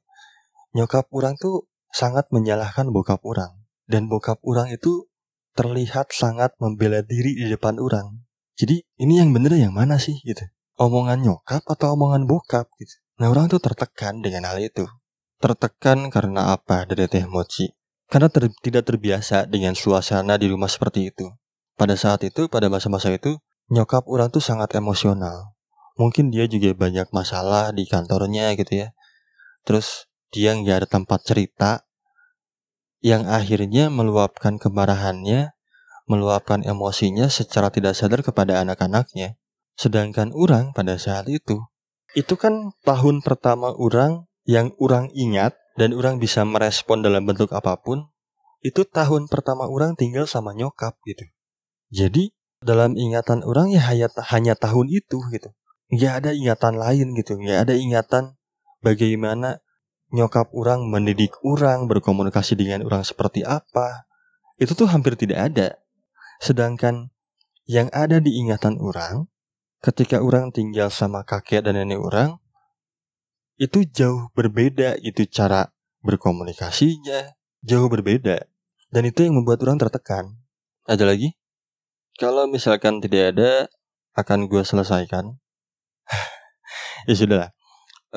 nyokap 0.77 1.09
orang 1.09 1.33
tuh 1.41 1.65
sangat 1.89 2.29
menyalahkan 2.29 2.93
bokap 2.93 3.25
orang 3.25 3.65
dan 3.89 4.05
bokap 4.05 4.37
orang 4.45 4.69
itu 4.69 5.09
terlihat 5.55 6.11
sangat 6.11 6.53
membela 6.61 7.01
diri 7.01 7.33
di 7.33 7.49
depan 7.49 7.81
orang. 7.81 8.21
Jadi 8.59 8.83
ini 9.01 9.23
yang 9.23 9.31
bener 9.31 9.55
yang 9.55 9.73
mana 9.73 9.97
sih 9.97 10.19
gitu? 10.21 10.43
Omongan 10.75 11.23
nyokap 11.23 11.63
atau 11.65 11.95
omongan 11.95 12.27
bokap 12.27 12.67
gitu. 12.77 12.99
Nah 13.23 13.31
orang 13.31 13.47
tuh 13.47 13.63
tertekan 13.63 14.19
dengan 14.19 14.51
hal 14.51 14.59
itu. 14.59 14.83
Tertekan 15.39 16.11
karena 16.11 16.51
apa 16.51 16.83
dari 16.83 17.07
Teh 17.07 17.23
Mochi? 17.23 17.71
Karena 18.09 18.29
ter, 18.29 18.51
tidak 18.61 18.85
terbiasa 18.85 19.49
dengan 19.49 19.73
suasana 19.73 20.37
di 20.37 20.49
rumah 20.49 20.69
seperti 20.69 21.09
itu. 21.09 21.29
Pada 21.75 21.97
saat 21.99 22.23
itu, 22.23 22.47
pada 22.47 22.71
masa-masa 22.71 23.11
itu, 23.11 23.35
nyokap 23.67 24.05
orang 24.07 24.31
tuh 24.31 24.43
sangat 24.43 24.77
emosional. 24.77 25.55
Mungkin 25.95 26.31
dia 26.31 26.45
juga 26.45 26.75
banyak 26.75 27.09
masalah 27.11 27.71
di 27.71 27.87
kantornya 27.87 28.53
gitu 28.55 28.85
ya. 28.85 28.87
Terus 29.65 30.07
dia 30.29 30.53
nggak 30.53 30.85
ada 30.85 30.87
tempat 30.87 31.19
cerita 31.23 31.87
yang 32.99 33.25
akhirnya 33.29 33.87
meluapkan 33.93 34.57
kemarahannya, 34.57 35.55
meluapkan 36.05 36.61
emosinya 36.65 37.29
secara 37.31 37.71
tidak 37.71 37.97
sadar 37.97 38.21
kepada 38.21 38.61
anak-anaknya. 38.61 39.39
Sedangkan 39.75 40.31
orang 40.31 40.71
pada 40.71 40.95
saat 40.95 41.27
itu, 41.27 41.59
itu 42.15 42.33
kan 42.39 42.71
tahun 42.87 43.19
pertama 43.19 43.75
orang 43.75 44.27
yang 44.47 44.71
orang 44.79 45.11
ingat 45.11 45.57
dan 45.75 45.91
orang 45.91 46.19
bisa 46.19 46.43
merespon 46.47 47.03
dalam 47.03 47.27
bentuk 47.27 47.51
apa 47.51 47.75
pun, 47.79 48.07
itu 48.63 48.87
tahun 48.87 49.27
pertama 49.27 49.67
orang 49.67 49.93
tinggal 49.93 50.25
sama 50.25 50.55
nyokap 50.55 50.97
gitu. 51.05 51.27
Jadi 51.91 52.33
dalam 52.63 52.97
ingatan 52.97 53.45
orang 53.45 53.69
ya 53.69 53.83
hanya, 53.91 54.09
hanya 54.31 54.57
tahun 54.57 54.89
itu 54.89 55.21
gitu. 55.29 55.53
Nggak 55.93 56.13
ada 56.23 56.29
ingatan 56.33 56.73
lain 56.81 57.07
gitu, 57.13 57.37
nggak 57.37 57.59
ada 57.69 57.73
ingatan 57.77 58.23
bagaimana 58.81 59.61
nyokap 60.09 60.49
orang 60.55 60.87
mendidik 60.89 61.35
orang, 61.45 61.85
berkomunikasi 61.85 62.57
dengan 62.57 62.81
orang 62.87 63.05
seperti 63.05 63.45
apa. 63.45 64.09
Itu 64.57 64.73
tuh 64.73 64.89
hampir 64.89 65.13
tidak 65.19 65.53
ada. 65.53 65.67
Sedangkan 66.39 67.11
yang 67.67 67.91
ada 67.91 68.17
di 68.23 68.33
ingatan 68.39 68.79
orang, 68.81 69.27
ketika 69.83 70.23
orang 70.23 70.49
tinggal 70.49 70.89
sama 70.89 71.21
kakek 71.21 71.65
dan 71.65 71.77
nenek 71.77 72.01
orang, 72.01 72.41
itu 73.55 73.87
jauh 73.87 74.27
berbeda 74.35 74.99
itu 74.99 75.23
cara 75.31 75.71
berkomunikasinya. 76.03 77.35
Jauh 77.65 77.87
berbeda. 77.87 78.45
Dan 78.91 79.03
itu 79.09 79.25
yang 79.25 79.39
membuat 79.41 79.63
orang 79.65 79.81
tertekan. 79.81 80.37
Ada 80.85 81.07
lagi? 81.07 81.33
Kalau 82.15 82.45
misalkan 82.45 83.01
tidak 83.01 83.35
ada 83.35 83.51
akan 84.15 84.47
gue 84.47 84.63
selesaikan. 84.63 85.35
Ya 87.05 87.13
sudah 87.13 87.53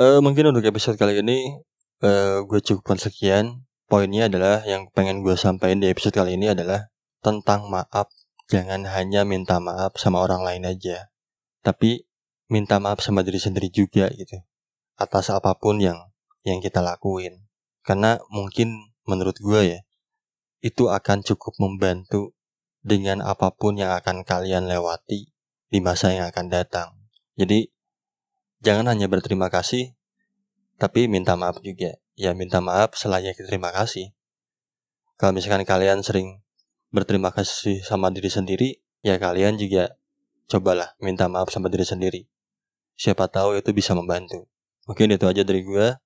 uh, 0.01 0.17
mungkin 0.25 0.49
untuk 0.49 0.65
episode 0.65 0.97
kali 0.97 1.21
ini 1.21 1.61
uh, 2.01 2.41
gue 2.49 2.61
cukupkan 2.65 2.97
sekian. 2.97 3.69
Poinnya 3.85 4.33
adalah 4.33 4.65
yang 4.65 4.89
pengen 4.97 5.21
gue 5.21 5.37
sampaikan 5.37 5.77
di 5.77 5.93
episode 5.93 6.17
kali 6.17 6.41
ini 6.41 6.57
adalah 6.57 6.89
tentang 7.21 7.69
maaf. 7.69 8.09
Jangan 8.49 8.89
hanya 8.89 9.29
minta 9.29 9.61
maaf 9.61 10.01
sama 10.01 10.25
orang 10.25 10.41
lain 10.41 10.65
aja. 10.65 11.13
Tapi 11.61 12.01
minta 12.49 12.81
maaf 12.81 13.05
sama 13.05 13.21
diri 13.21 13.37
sendiri 13.37 13.69
juga 13.69 14.09
gitu 14.17 14.41
atas 14.99 15.31
apa 15.31 15.55
pun 15.55 15.79
yang 15.79 16.11
yang 16.43 16.59
kita 16.59 16.83
lakuin. 16.83 17.47
Karena 17.87 18.19
mungkin 18.29 18.93
menurut 19.07 19.39
gue 19.41 19.79
ya, 19.79 19.81
itu 20.61 20.91
akan 20.91 21.25
cukup 21.25 21.55
membantu 21.63 22.35
dengan 22.83 23.23
apa 23.23 23.55
pun 23.55 23.79
yang 23.79 23.95
akan 23.95 24.27
kalian 24.27 24.67
lewati 24.67 25.31
di 25.71 25.79
masa 25.79 26.13
yang 26.13 26.29
akan 26.29 26.51
datang. 26.51 26.99
Jadi, 27.39 27.71
jangan 28.61 28.91
hanya 28.91 29.07
berterima 29.07 29.49
kasih, 29.49 29.95
tapi 30.77 31.07
minta 31.07 31.39
maaf 31.39 31.63
juga. 31.63 31.97
Ya, 32.19 32.35
minta 32.35 32.59
maaf 32.59 32.99
selayaknya 32.99 33.47
terima 33.47 33.71
kasih. 33.71 34.11
Kalau 35.15 35.31
misalkan 35.31 35.63
kalian 35.63 36.03
sering 36.03 36.43
berterima 36.91 37.31
kasih 37.31 37.83
sama 37.87 38.11
diri 38.11 38.31
sendiri, 38.31 38.69
ya 39.07 39.19
kalian 39.23 39.55
juga 39.55 39.95
cobalah 40.51 40.99
minta 40.99 41.31
maaf 41.31 41.55
sama 41.55 41.71
diri 41.71 41.87
sendiri. 41.87 42.27
Siapa 42.99 43.31
tahu 43.31 43.55
itu 43.55 43.71
bisa 43.71 43.95
membantu. 43.95 44.51
Mungkin 44.89 45.13
itu 45.13 45.29
aja 45.29 45.45
dari 45.45 45.61
gue. 45.61 46.01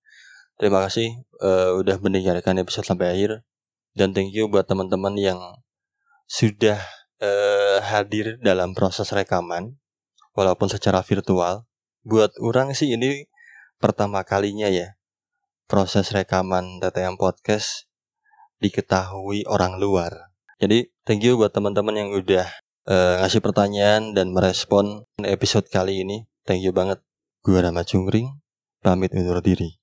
Terima 0.58 0.82
kasih 0.82 1.22
uh, 1.38 1.78
udah 1.78 2.02
mendengarkan 2.02 2.58
episode 2.58 2.82
sampai 2.82 3.14
akhir. 3.14 3.46
Dan 3.94 4.10
thank 4.10 4.34
you 4.34 4.50
buat 4.50 4.66
teman-teman 4.66 5.14
yang 5.14 5.38
sudah 6.26 6.82
uh, 7.22 7.78
hadir 7.78 8.42
dalam 8.42 8.74
proses 8.74 9.06
rekaman. 9.14 9.78
Walaupun 10.34 10.66
secara 10.66 10.98
virtual. 11.06 11.62
Buat 12.02 12.34
orang 12.42 12.74
sih 12.74 12.90
ini 12.90 13.30
pertama 13.78 14.26
kalinya 14.26 14.66
ya. 14.66 14.98
Proses 15.70 16.10
rekaman 16.10 16.82
TTM 16.82 17.14
Podcast 17.14 17.86
diketahui 18.58 19.46
orang 19.46 19.78
luar. 19.78 20.34
Jadi 20.58 20.90
thank 21.06 21.22
you 21.22 21.38
buat 21.38 21.54
teman-teman 21.54 21.94
yang 21.94 22.10
udah 22.10 22.50
uh, 22.90 23.22
ngasih 23.22 23.38
pertanyaan 23.38 24.10
dan 24.10 24.34
merespon 24.34 25.06
episode 25.22 25.70
kali 25.70 26.02
ini. 26.02 26.26
Thank 26.42 26.66
you 26.66 26.74
banget. 26.74 26.98
Gue 27.46 27.62
Rama 27.62 27.86
Cungring 27.86 28.41
pamit 28.82 29.14
undur 29.14 29.40
diri. 29.44 29.81